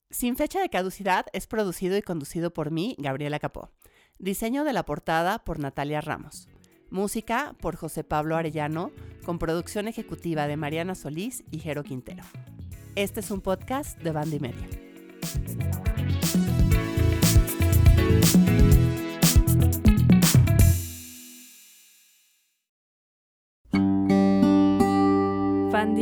Sin 0.10 0.38
fecha 0.38 0.60
de 0.60 0.70
caducidad 0.70 1.28
es 1.34 1.46
producido 1.46 1.98
y 1.98 2.02
conducido 2.02 2.52
por 2.52 2.72
mí, 2.72 2.96
Gabriela 2.98 3.38
Capó. 3.40 3.70
Diseño 4.20 4.64
de 4.64 4.74
la 4.74 4.84
portada 4.84 5.40
por 5.40 5.60
Natalia 5.60 6.02
Ramos. 6.02 6.48
Música 6.90 7.56
por 7.60 7.76
José 7.76 8.04
Pablo 8.04 8.36
Arellano, 8.36 8.92
con 9.26 9.38
producción 9.38 9.88
ejecutiva 9.88 10.48
de 10.48 10.58
Mariana 10.58 10.96
Solís 10.96 11.44
y 11.52 11.60
Jero 11.60 11.84
Quintero. 11.84 12.24
Este 12.96 13.20
es 13.20 13.30
un 13.30 13.42
podcast 13.42 14.00
de 14.02 14.12
Banda 14.12 14.36
y 14.36 14.40
Media. 14.40 14.68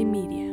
Media. 0.05 0.44